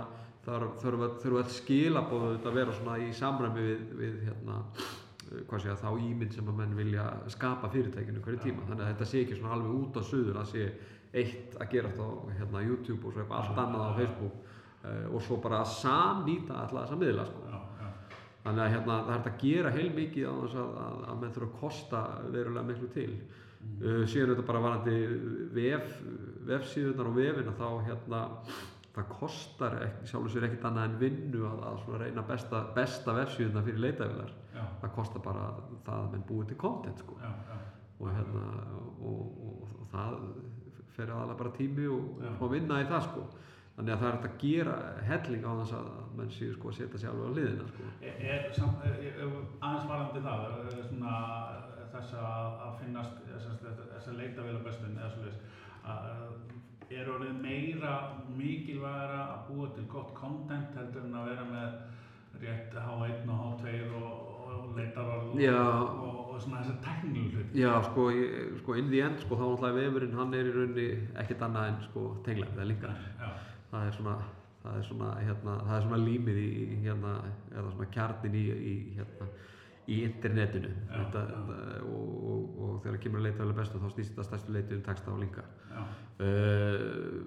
þarf, 0.44 0.74
þurfa, 0.82 1.08
þurfa 1.22 1.44
að 1.44 1.54
skilabóðu 1.58 2.34
að 2.36 2.58
vera 2.60 2.76
svona 2.76 2.98
í 3.00 3.08
samræmi 3.16 3.64
við, 3.64 3.86
við 4.00 4.18
hérna, 4.28 4.58
hvað 5.48 5.62
segja, 5.64 5.76
þá 5.80 5.88
ímynd 6.04 6.34
sem 6.36 6.50
að 6.50 6.58
menn 6.60 6.74
vilja 6.78 7.06
skapa 7.32 7.70
fyrirtækinu 7.72 8.22
hverju 8.24 8.42
tíma. 8.44 8.66
Þannig 8.68 8.84
að 8.84 8.92
þetta 8.92 9.08
sé 9.10 9.22
ekki 9.24 9.38
svona 9.38 9.54
alveg 9.56 9.78
út 9.78 9.98
á 9.98 10.02
suður 10.04 10.40
að 10.42 10.50
sé 10.52 10.66
eitt 11.14 11.54
að 11.60 11.70
gera 11.72 11.92
þetta 11.92 12.08
á 12.08 12.12
hérna, 12.40 12.64
YouTube 12.66 13.06
og 13.06 13.14
svo 13.14 13.22
eitthvað 13.22 13.40
allt 13.40 13.62
annað 13.64 13.84
á 13.86 13.92
Facebook 13.98 14.34
uh, 14.84 15.06
og 15.14 15.22
svo 15.22 15.38
bara 15.42 15.62
að 15.62 15.72
samnýta 15.78 16.58
alltaf 16.62 16.82
þessa 16.82 17.00
miðla 17.00 17.28
sko. 17.28 17.44
Já, 17.48 17.60
já, 17.80 17.88
Þannig 18.44 18.64
að 18.64 18.74
hérna, 18.74 18.98
það 18.98 19.14
er 19.14 19.16
hægt 19.18 19.30
að 19.30 19.40
gera 19.44 19.74
heilmikið 19.78 20.28
á 20.28 20.34
þess 20.42 20.60
að, 20.62 20.74
að, 20.84 20.98
að 21.08 21.22
menn 21.22 21.34
þurfa 21.36 21.50
að 21.50 21.58
kosta 21.62 22.04
verulega 22.34 22.68
miklu 22.70 22.90
til. 22.94 23.10
Uh, 23.84 24.04
síðan 24.08 24.30
þetta 24.32 24.46
bara 24.48 24.60
varandi 24.64 24.94
vef, 25.52 25.90
vefsíðunar 26.48 27.10
og 27.10 27.16
vefina 27.18 27.52
þá 27.58 27.66
hérna, 27.84 28.20
það 28.94 29.08
kostar 29.10 29.74
ekki, 29.82 30.06
sjálfur 30.08 30.32
sér 30.32 30.46
ekkert 30.48 30.66
annað 30.70 30.86
en 30.88 30.98
vinnu 31.02 31.42
að, 31.50 31.64
að 31.74 31.96
reyna 32.04 32.24
besta, 32.28 32.62
besta 32.76 33.16
vefsíðuna 33.18 33.64
fyrir 33.66 33.82
leitavilar. 33.84 34.30
já, 34.54 34.62
Það 34.84 34.94
kostar 34.96 35.24
bara 35.26 35.48
það 35.84 35.98
að 35.98 36.12
menn 36.14 36.26
búið 36.30 36.52
til 36.52 36.60
content 36.62 37.02
sko. 37.02 37.18
já, 37.20 37.32
já. 37.50 37.58
og, 37.98 38.06
hérna, 38.14 38.44
og, 39.10 39.42
og, 39.48 39.74
og 39.80 39.88
það 39.92 40.16
fer 40.94 41.10
aðalega 41.10 41.40
bara 41.42 41.56
tími 41.58 41.86
og, 41.90 42.22
og 42.38 42.52
vinna 42.54 42.80
í 42.84 42.88
það 42.88 43.08
sko. 43.10 43.26
Þannig 43.74 43.90
að 43.90 44.00
það 44.04 44.08
er 44.08 44.14
hægt 44.14 44.26
að 44.30 44.42
gera 44.44 44.74
helling 45.02 45.44
á 45.44 45.52
þess 45.58 45.72
að 45.80 45.86
menn 46.14 46.28
séu 46.30 46.52
sko 46.54 46.70
að 46.70 46.76
setja 46.78 46.98
sig 47.02 47.10
alveg 47.10 47.26
á 47.26 47.36
liðina 47.40 47.64
sko. 47.72 47.82
Aðeins 49.60 49.88
varandi 49.90 50.20
það, 50.22 50.44
er 50.62 50.84
svona 50.92 51.14
þess 51.94 52.18
að, 52.20 52.60
að 52.66 52.76
finnast 52.82 53.24
þess 53.30 54.10
að 54.10 54.20
leita 54.20 54.44
vel 54.46 54.58
að 54.58 54.66
bestun 54.68 54.98
eða 54.98 55.12
svolítið 55.14 56.62
er 56.94 57.10
orðið 57.10 57.40
meira 57.42 57.94
mikilvægara 58.36 59.20
að 59.32 59.48
búa 59.48 59.70
til 59.74 59.86
gott 59.90 60.12
content 60.16 60.76
heldur 60.78 61.06
en 61.08 61.18
að 61.18 61.30
vera 61.32 61.46
með 61.48 62.42
rétt 62.42 62.76
H1 62.76 63.30
og 63.30 63.42
H2 63.62 63.74
og, 63.98 64.12
og 64.44 64.76
leitarorð 64.78 65.32
og, 65.32 66.04
og, 66.04 66.20
og 66.34 66.42
svona 66.42 66.62
þessar 66.62 66.78
teknílu 66.84 67.26
hlut 67.32 67.56
Já, 67.58 67.70
sko, 67.88 68.06
ég, 68.14 68.54
sko, 68.60 68.76
in 68.80 68.90
the 68.92 69.02
end, 69.06 69.20
sko, 69.22 69.38
þá 69.38 69.44
náttúrulega 69.46 69.80
vefurinn, 69.80 70.16
hann 70.18 70.36
er 70.36 70.50
í 70.50 70.54
rauninni 70.54 70.86
ekkert 71.22 71.44
annað 71.46 71.70
en, 71.70 71.82
sko, 71.88 72.06
tengla, 72.26 72.50
eða 72.56 72.70
lingar. 72.70 73.04
Já, 73.20 73.28
Það 73.74 73.88
er 73.88 73.96
svona, 73.96 74.16
það 74.62 74.76
er 74.78 74.84
svona, 74.88 75.12
hérna, 75.18 75.54
það 75.64 75.76
er 75.76 75.86
svona 75.86 76.00
límið 76.04 76.36
í, 76.38 76.50
í, 76.64 76.76
hérna, 76.84 77.14
eða 77.54 77.72
svona 77.72 77.88
kjarnin 77.96 78.36
í, 78.38 78.44
í, 78.54 78.74
hérna, 78.98 79.30
í 79.88 79.98
internetinu. 80.06 80.70
Já, 80.88 80.94
þetta, 81.02 81.22
já. 81.28 81.40
þetta, 81.48 81.80
og, 81.90 82.12
og, 82.30 82.44
og 82.64 82.76
þegar 82.84 83.00
kemur 83.02 83.20
að 83.20 83.26
leita 83.28 83.44
vel 83.44 83.56
bestu 83.58 83.80
þá 83.82 83.88
snýst 83.92 84.14
þetta 84.14 84.24
stærstu 84.30 84.54
leiti 84.56 84.78
um 84.78 84.84
texta 84.86 85.12
og 85.12 85.20
linka 85.24 85.44
Uh, 86.14 87.24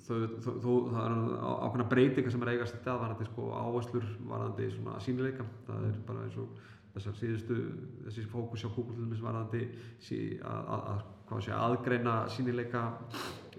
þó, 0.00 0.14
þó, 0.40 0.46
þó, 0.64 0.68
það 0.88 1.02
er 1.04 1.14
á- 1.44 1.60
ákveðna 1.66 1.84
breytingar 1.90 2.32
sem 2.32 2.42
er 2.44 2.50
að 2.50 2.54
eiga 2.56 2.68
sér 2.70 2.78
stað 2.80 3.02
varandi 3.02 3.26
sko 3.28 3.48
áherslur 3.52 4.06
varandi 4.30 4.68
svona 4.72 4.94
sínileika 5.04 5.44
það 5.66 5.84
er 5.90 5.98
bara 6.08 6.22
eins 6.24 6.38
og 6.40 6.62
þessar 6.94 7.18
síðustu 7.18 7.58
þessi 8.06 8.24
fókus 8.32 8.64
Google 8.64 8.96
til 8.96 9.04
dæmis 9.04 9.20
varandi 9.26 9.62
sí, 10.00 10.18
að, 10.40 10.62
að, 10.76 10.86
að, 10.94 11.04
hvað 11.28 11.44
sé, 11.44 11.52
aðgreina 11.58 12.16
sínileika 12.32 12.84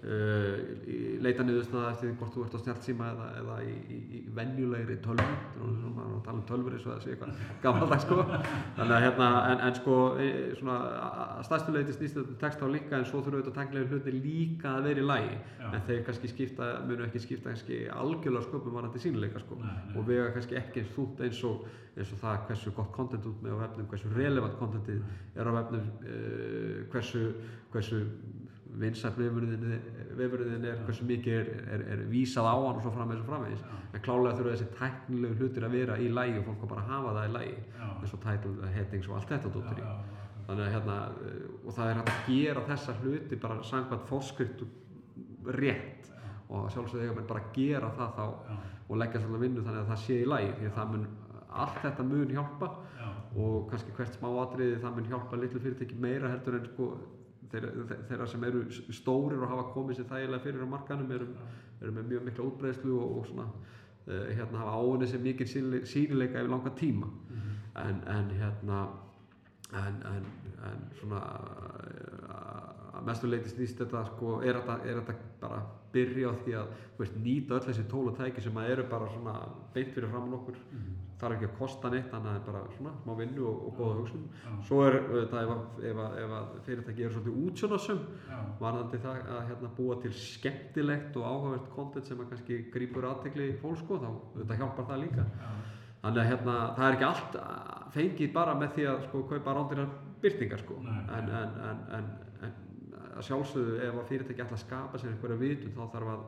uh, 0.04 0.56
leita 1.24 1.44
niðurstaða 1.46 1.92
eftir 1.92 2.10
því 2.10 2.16
hvort 2.20 2.34
þú 2.36 2.44
ert 2.44 2.56
á 2.56 2.60
snjálfsíma 2.62 3.08
eða, 3.12 3.28
eða 3.40 3.56
í, 3.64 3.74
í, 3.94 3.98
í 4.18 4.20
venjulegri 4.36 4.98
tölvu. 5.04 5.26
Orðið 5.56 5.78
svona, 5.80 5.94
maður 5.96 6.16
að 6.16 6.26
tala 6.26 6.40
um 6.40 6.44
tölvur 6.50 6.76
eins 6.76 6.86
og 6.86 6.92
það 6.92 7.04
sé 7.04 7.14
eitthvað 7.14 7.40
gamaldags 7.64 8.06
sko. 8.06 8.18
Þannig 8.76 8.96
að 8.98 9.06
hérna, 9.06 9.30
en, 9.52 9.64
en 9.68 9.78
sko 9.80 9.96
e, 10.20 10.28
svona, 10.60 10.76
að 11.14 11.46
stærstu 11.48 11.76
leiti 11.76 11.96
snýst 11.96 12.20
þetta 12.20 12.34
um 12.34 12.40
texta 12.44 12.68
og 12.68 12.74
líka 12.76 12.98
en 12.98 13.08
svo 13.08 13.22
þurfum 13.22 13.40
við 13.40 13.46
þetta 13.46 13.56
tæknilega 13.60 13.92
hluti 13.94 14.16
líka 14.16 14.76
að 14.76 14.90
vera 14.90 15.02
í 15.02 15.08
lagi. 15.12 15.40
Já. 15.66 15.66
en 15.72 15.82
þeir 15.88 16.04
kannski 16.06 16.30
skipta, 16.30 16.68
munu 16.86 17.06
ekki 17.06 17.24
skipta 17.24 17.50
kannski 17.50 17.80
algjörlega 17.90 18.46
sköpum 18.46 18.76
varandi 18.76 19.02
sínileika 19.02 19.42
sko. 19.42 19.58
Nei, 19.62 19.72
nei. 19.88 19.96
og 19.98 20.06
vega 20.06 20.28
kannski 20.36 20.58
ekki 20.60 20.86
þúnt 20.94 21.24
eins 21.26 21.42
og 21.48 21.66
eins 21.96 22.12
og 22.12 22.20
það 22.20 22.42
hversu 22.50 22.72
gott 22.76 22.92
content 22.92 23.26
út 23.28 23.44
með 23.44 23.56
á 23.56 23.58
vefnum 23.64 23.86
hversu 23.90 24.10
relevant 24.12 24.56
contentið 24.60 25.00
er 25.40 25.48
á 25.48 25.52
vefnum 25.56 25.86
uh, 26.04 26.82
hversu, 26.92 27.22
hversu 27.72 28.02
vinsætt 28.80 29.16
vefurðin 29.16 30.64
er, 30.68 30.80
hversu 30.84 31.06
mikið 31.08 31.36
er, 31.38 31.48
er, 31.72 31.84
er 31.94 32.02
vísað 32.10 32.48
á 32.48 32.54
hann 32.54 32.78
og 32.78 32.84
svo 32.84 32.92
framvegis 32.92 33.22
og 33.22 33.30
framvegis. 33.30 33.64
En 33.92 34.04
klálega 34.04 34.36
þurfa 34.36 34.52
þessi 34.52 34.68
tæknilegu 34.76 35.38
hlutir 35.40 35.66
að 35.66 35.76
vera 35.78 35.96
í 36.00 36.10
lægi 36.12 36.40
og 36.42 36.48
fólk 36.50 36.64
á 36.64 36.72
bara 36.72 36.84
að 36.84 36.92
hafa 36.92 37.14
það 37.16 37.28
í 37.28 37.34
lægi 37.36 37.56
eins 37.86 38.14
og 38.16 38.22
title, 38.26 38.70
headings 38.74 39.08
og 39.08 39.18
allt 39.18 39.32
þetta 39.32 39.48
já, 39.50 39.54
dóttir 39.56 39.80
í. 39.80 39.88
þannig 40.46 40.64
að 40.66 40.72
hérna 40.76 40.98
uh, 41.08 41.40
og 41.62 41.76
það 41.78 41.90
er 41.90 42.00
hægt 42.00 42.12
að 42.12 42.28
gera 42.28 42.64
þessa 42.70 42.96
hluti 43.00 43.40
bara 43.46 43.58
samkvæmt 43.70 44.08
fórskrift 44.10 44.64
rétt. 45.56 46.10
Já, 46.12 46.30
og 46.52 46.70
sjálfsögðu 46.74 47.06
eiga 47.06 47.16
menn 47.16 47.30
bara 47.32 47.44
að 47.44 47.52
gera 47.56 47.92
það 47.96 48.16
þá 48.20 48.24
já, 48.26 48.58
og 48.86 49.00
leggja 49.00 49.22
svolítið 49.22 49.46
vinnu 49.46 49.66
þannig 49.66 49.82
að 49.82 49.92
það 49.94 50.02
sé 50.04 50.20
í 50.20 50.30
lægi 50.30 50.56
því 50.60 50.68
að 50.68 50.76
það 50.76 50.92
mun, 50.92 51.06
allt 51.64 51.78
þetta 51.82 52.10
mun 52.12 52.34
hjálpa. 52.36 52.72
Já, 53.00 53.08
og 53.36 53.56
kannski 53.70 53.94
hvert 53.96 54.16
smá 54.16 54.28
atriði 54.44 54.80
það 54.84 54.98
mun 54.98 55.08
hjálpa 55.10 55.38
litlu 55.40 55.62
fyrirtæki 55.64 55.98
meira 56.00 56.30
heldur 56.32 56.60
en 56.60 56.68
sko 56.70 56.90
þeirra, 57.52 57.98
þeirra 58.10 58.28
sem 58.30 58.44
eru 58.48 58.64
stórir 58.94 59.40
og 59.42 59.50
hafa 59.52 59.70
komið 59.74 60.00
sér 60.00 60.10
þægilega 60.12 60.44
fyrir 60.44 60.66
á 60.66 60.74
markanum 60.74 61.16
eru, 61.16 61.26
eru 61.80 61.96
með 61.96 62.12
mjög 62.12 62.28
mikla 62.28 62.46
útbreiðslu 62.50 62.98
og, 62.98 63.16
og 63.20 63.26
svona 63.30 63.48
uh, 63.48 64.28
hérna 64.30 64.62
hafa 64.62 64.78
áunni 64.80 65.10
sem 65.10 65.24
mikið 65.24 65.52
sínileika 65.86 66.40
yfir 66.42 66.52
langa 66.52 66.74
tíma. 66.78 67.10
Mhm, 67.30 67.58
en, 67.86 68.02
en 68.16 68.32
hérna 68.40 68.84
en, 69.72 70.02
en, 70.06 70.26
en 70.70 70.84
svona 71.00 71.20
uh, 73.06 73.08
að 73.08 73.10
mestu 73.12 73.30
leiti 73.30 73.48
snýst 73.54 73.78
þetta 73.78 74.04
sko, 74.10 74.40
er 74.42 74.58
þetta, 74.60 75.14
bara 75.40 75.62
byrja 75.96 76.28
á 76.28 76.34
því 76.44 76.52
að 76.58 76.66
veist, 76.98 77.14
nýta 77.22 77.54
öll 77.56 77.64
þessi 77.70 77.84
tól 77.88 78.08
og 78.10 78.16
tæki 78.18 78.42
sem 78.44 78.56
að 78.60 78.70
eru 78.74 78.84
bara 78.90 79.06
svona 79.08 79.34
beint 79.74 79.92
fyrir 79.94 80.10
framann 80.10 80.34
okkur. 80.34 80.56
Mhm, 80.72 80.94
þarf 81.16 81.32
ekki 81.38 81.46
að 81.48 81.58
kosta 81.58 81.88
neitt 81.90 82.12
annað 82.12 82.34
en 82.36 82.42
bara 82.44 82.60
svona 82.76 82.90
smá 83.04 83.14
vinnu 83.16 83.46
og, 83.48 83.62
og 83.70 83.76
góða 83.78 83.94
hugsun. 84.02 84.26
Já, 84.44 84.50
svo 84.68 84.82
er 84.84 84.98
þetta 85.14 85.42
ef, 85.46 85.52
að- 85.54 85.84
ef, 85.88 85.96
að- 85.96 86.18
ef 86.24 86.34
að 86.36 86.50
fyrirtæki 86.66 87.04
eru 87.06 87.14
svolítið 87.14 87.38
útsjónasum 87.46 88.02
varðandi 88.60 89.00
það 89.00 89.22
að 89.38 89.46
hérna, 89.48 89.70
búa 89.78 89.96
til 90.02 90.12
skemmtilegt 90.12 91.16
og 91.16 91.24
áhugavert 91.24 91.70
content 91.74 92.04
sem 92.06 92.20
að 92.20 92.28
kannski 92.34 92.70
grípur 92.74 93.08
aðtegli 93.08 93.48
fólk 93.62 93.78
sko, 93.80 93.96
þá 93.96 94.10
þetta 94.42 94.58
hjálpar 94.60 94.88
það 94.90 95.00
líka. 95.06 95.24
Já, 95.24 95.48
þannig 96.02 96.20
að 96.20 96.30
hérna, 96.34 96.58
það 96.76 96.86
er 96.90 96.98
ekki 96.98 97.08
allt 97.08 97.40
fengið 97.96 98.32
bara 98.36 98.54
með 98.60 98.70
því 98.76 98.86
að 98.92 99.02
sko, 99.08 99.22
kaupa 99.32 99.54
rándinar 99.56 99.88
byrtingar 100.20 100.58
sko. 100.66 100.74
Nei. 100.84 101.00
en, 101.16 101.30
en, 101.30 101.60
en, 101.70 101.80
en 101.96 102.12
að 103.16 103.26
sjálfsögðu 103.30 103.80
ef 103.86 103.98
að 104.00 104.08
fyrirtæki 104.10 104.44
ætla 104.44 104.58
að 104.58 104.64
skapa 104.64 105.00
sér 105.00 105.12
einhverja 105.14 105.40
vitund 105.40 105.76
þá 105.76 105.84
þarf 105.94 106.12
að 106.12 106.22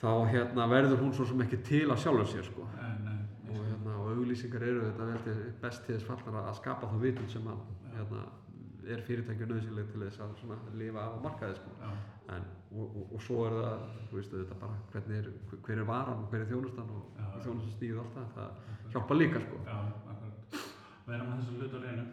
þá 0.00 0.12
hérna, 0.32 0.66
verður 0.70 1.02
hún 1.04 1.14
svo 1.16 1.26
sem 1.28 1.42
ekki 1.44 1.60
til 1.66 1.86
að 1.92 2.02
sjálfur 2.04 2.30
sér 2.30 2.46
sko. 2.48 2.66
nei, 2.76 2.94
nei, 3.04 3.18
og, 3.50 3.58
hérna, 3.66 3.96
og 4.00 4.12
auglýsingar 4.14 4.64
eru 4.64 4.86
þetta 4.88 5.34
best 5.62 5.84
til 5.86 5.96
þess 5.96 6.08
fallnar 6.08 6.46
að 6.48 6.56
skapa 6.60 6.88
þá 6.88 6.96
vitund 7.02 7.32
sem 7.32 7.50
að 7.52 7.60
hérna, 7.96 8.22
er 8.90 9.02
fyrirtækju 9.06 9.50
nöðsynleg 9.50 9.90
til 9.92 10.00
þess 10.06 10.22
að 10.24 10.32
svona, 10.40 10.56
lifa 10.80 11.04
af 11.04 11.18
á 11.20 11.24
markaði 11.26 11.58
sko. 11.58 11.90
en, 12.30 12.48
og, 12.70 12.86
og, 12.86 13.12
og 13.16 13.22
svo 13.26 13.44
er 13.46 13.56
það 13.58 13.84
þú 14.08 14.16
veist, 14.16 14.34
þetta 14.38 14.58
bara 14.62 14.80
hvernig 14.94 15.20
er, 15.20 15.30
hver 15.66 15.82
er 15.82 15.88
varan 15.90 16.24
og 16.24 16.32
hver 16.32 16.44
er 16.44 16.50
þjónustan 16.50 16.92
og, 16.96 17.06
Já. 17.18 17.26
og 17.28 17.44
þjónustastíð 17.44 18.00
og 18.00 18.18
allt 18.20 18.34
það, 18.38 18.74
hjálpa 18.94 19.18
líka 19.18 19.44
sko. 19.44 19.62
já, 19.66 19.78
akkurat 20.14 20.60
vera 21.10 21.24
með 21.26 21.40
þessu 21.40 21.58
hlut 21.58 21.76
á 21.76 21.80
reynu 21.84 22.04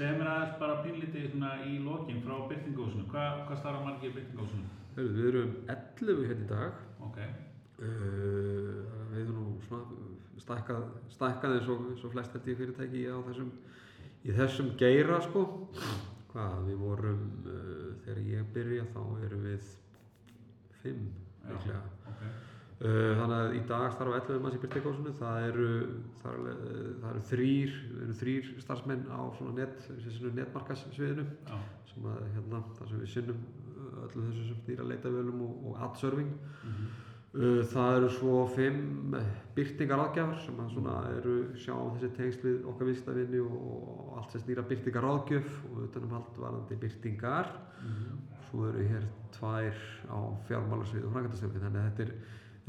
segja 0.00 0.16
mér 0.16 0.30
aðeins 0.32 0.58
bara 0.60 0.80
pínlítið 0.84 1.26
svona 1.34 1.50
í 1.68 1.76
lokin 1.84 2.22
frá 2.24 2.36
byrtingahúsinu, 2.50 3.06
Hva, 3.12 3.24
hvað 3.48 3.60
starfa 3.60 3.84
margir 3.84 4.10
í 4.12 4.16
byrtingahúsinu? 4.16 4.68
Við 4.96 5.20
erum 5.30 5.52
11 5.74 6.22
hérna 6.28 6.44
í 6.44 6.48
dag. 6.50 6.78
Ok, 7.06 7.18
uh, 7.20 8.78
við 9.12 9.20
erum 9.22 9.36
nú 9.38 9.56
svona 9.66 10.00
stækkað, 10.40 10.86
stækkað 11.14 11.56
eins 11.58 11.70
og, 11.74 11.84
og 11.92 12.14
flest 12.14 12.36
held 12.36 12.48
ég 12.50 12.60
fyrirtæki 12.60 13.04
á 13.12 13.16
þessum 13.28 13.52
í 14.24 14.36
þessum 14.36 14.72
geira 14.80 15.20
sko. 15.24 15.44
Hvað, 16.30 16.60
við 16.68 16.82
vorum 16.84 17.24
uh, 17.44 17.88
þegar 18.04 18.22
ég 18.30 18.52
byrja 18.54 18.86
þá 18.94 19.00
erum 19.26 19.48
við 19.48 19.72
5 20.84 20.86
Já. 20.86 21.50
líklega. 21.50 21.82
ok. 22.12 22.22
Uh, 22.24 22.49
þannig 22.80 23.36
að 23.36 23.54
í 23.58 23.60
dag 23.68 23.90
starfa 23.92 24.20
11 24.22 24.38
manns 24.40 24.54
í 24.56 24.60
Byrtekósinu, 24.62 25.10
það 25.18 25.42
eru, 25.50 25.66
það 26.22 26.38
eru, 26.38 26.54
eru 27.10 27.20
þrýr, 27.28 27.74
þrýr 28.22 28.46
starfsmenn 28.62 29.02
á 29.12 29.20
svona 29.36 29.52
net, 29.58 29.82
netmarkasviðinu 30.38 31.26
sem 31.90 32.06
að 32.08 32.22
hérna, 32.38 32.62
það 32.78 32.88
sem 32.94 33.02
við 33.02 33.12
sinnum 33.12 33.42
uh, 33.42 34.00
öllu 34.06 34.24
þessu 34.30 34.46
sem 34.48 34.64
dýra 34.70 34.86
leitavölum 34.88 35.44
og, 35.44 35.62
og 35.72 35.86
ad-serving. 35.88 36.34
mhm, 36.64 36.90
Uh, 37.30 37.60
það 37.70 37.92
eru 37.94 38.06
svo 38.10 38.36
fimm 38.56 39.12
byrtingaráðgjafar 39.54 40.40
sem 40.42 40.56
að 40.58 40.72
svona 40.72 40.94
eru 41.14 41.34
sjá 41.62 41.76
um 41.76 41.92
þessi 41.94 42.08
tengsl 42.16 42.40
við 42.42 42.64
okkar 42.72 42.88
viðstafinni 42.88 43.42
og, 43.44 43.52
og 43.70 44.16
allt 44.18 44.34
sem 44.34 44.42
snýra 44.42 44.64
byrtingaráðgjöf 44.66 45.52
og 45.68 45.76
utanum 45.84 46.16
allt 46.18 46.40
varandi 46.42 46.78
byrtingar. 46.82 47.52
mhm, 47.84 48.18
Svo 48.48 48.64
eru 48.66 48.82
hér 48.82 49.06
tvær 49.36 49.78
á 50.10 50.18
fjármálarsvið 50.48 51.06
og 51.06 51.14
frækandastjórn 51.14 51.62
þannig 51.62 51.78
að 51.84 51.86
þetta 51.92 52.02
er, 52.08 52.12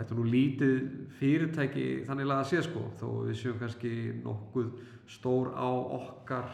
þetta 0.02 0.16
er 0.16 0.20
nú 0.20 0.26
lítið 0.26 0.78
fyrirtæki 1.20 1.88
þannig 2.08 2.34
að 2.34 2.44
sé 2.50 2.62
sko 2.66 2.88
þó 2.98 3.08
við 3.28 3.36
séum 3.38 3.60
kannski 3.62 3.92
nokkuð 4.26 4.72
stór 5.12 5.52
á 5.54 5.70
okkar 5.70 6.48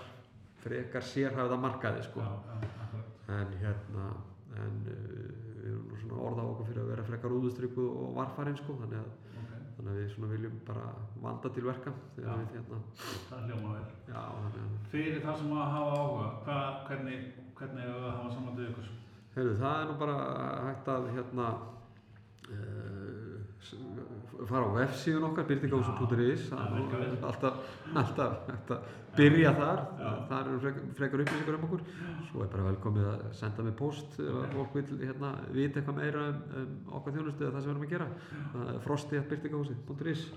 frekar 0.63 1.05
sérhæfða 1.05 1.59
markaði 1.61 2.03
sko. 2.07 2.25
Já, 2.25 2.57
já, 2.67 3.03
en 3.37 3.53
hérna 3.61 4.09
en 4.57 4.81
uh, 4.89 4.97
við 5.61 5.69
erum 5.69 5.85
nú 5.91 6.01
svona 6.01 6.19
orða 6.27 6.43
á 6.43 6.49
okkur 6.49 6.69
fyrir 6.71 6.83
að 6.83 6.91
vera 6.91 7.07
frekar 7.07 7.37
úðustrykkuð 7.37 7.87
og 8.01 8.11
varfarinn 8.17 8.59
sko 8.59 8.75
þannig 8.81 8.99
að, 8.99 9.09
ok, 9.37 9.55
þannig 9.77 9.91
að 9.93 9.99
við 10.01 10.11
svona 10.15 10.31
viljum 10.33 10.59
bara 10.67 10.91
vanda 11.23 11.53
til 11.53 11.65
verka 11.67 11.93
þegar 12.15 12.41
við 12.41 12.53
hérna. 12.57 12.81
Það 13.29 13.47
hljóma 13.47 13.73
vel. 13.77 13.87
Já 14.11 14.21
fyrir 14.91 15.23
það 15.23 15.41
sem 15.43 15.55
að 15.55 15.73
hafa 15.77 16.01
áhuga 16.01 16.29
hvað, 16.47 16.77
hvernig, 16.89 17.25
hvernig 17.59 17.85
er 17.85 17.93
það 17.93 18.09
að 18.09 18.17
hafa 18.17 18.35
samband 18.35 18.61
við 18.61 18.69
ykkur? 18.71 18.93
Heyrðu, 19.37 19.57
það 19.61 19.79
er 19.79 19.89
nú 19.91 19.97
bara 20.01 20.19
hægt 20.65 20.87
að 20.89 21.11
hérna 21.13 21.49
fara 24.45 24.69
á 24.69 24.71
vefsíðun 24.77 25.27
okkar 25.29 25.49
nú 25.67 25.79
alltaf, 27.27 27.59
alltaf 27.93 28.49
að 28.75 28.87
byrja 29.17 29.53
þar. 29.57 29.79
Já. 29.99 30.09
þar 30.29 30.49
eru 30.51 30.73
frekar, 30.97 31.23
upplýsingar 31.23 31.57
um 31.57 31.65
okkur. 31.67 31.85
Svo 32.29 32.43
er 32.43 32.51
bara 32.53 32.67
velkomið 32.69 33.09
að 33.13 33.23
senda 33.39 33.65
mig 33.65 33.77
post 33.79 34.19
ef 34.21 34.53
fólk 34.53 34.77
vil 34.77 35.01
hérna 35.01 35.33
vita 35.55 35.81
eitthvað 35.81 36.01
meira 36.01 36.27
um, 36.31 36.43
um 36.61 36.97
okkar 36.99 37.17
þjónustu 37.17 37.47
eða 37.47 37.55
það 37.55 37.61
sem 37.61 37.71
við 37.71 37.75
erum 37.75 37.87
að 37.87 37.95
gera. 37.95 38.09
Er 38.67 38.83
frosti 38.85 39.21
að 39.21 39.29
byrtingahúsi.is 39.33 40.27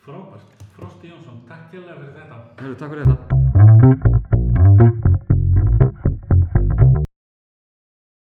frábært, 0.00 0.66
Frosti 0.78 1.12
Jónsson, 1.12 1.44
takk 1.48 1.70
fyrir 1.74 2.12
þetta. 2.16 2.42
Heyrðu, 2.62 2.80
takk 2.80 2.96
fyrir 2.96 3.08
þetta 3.12 4.29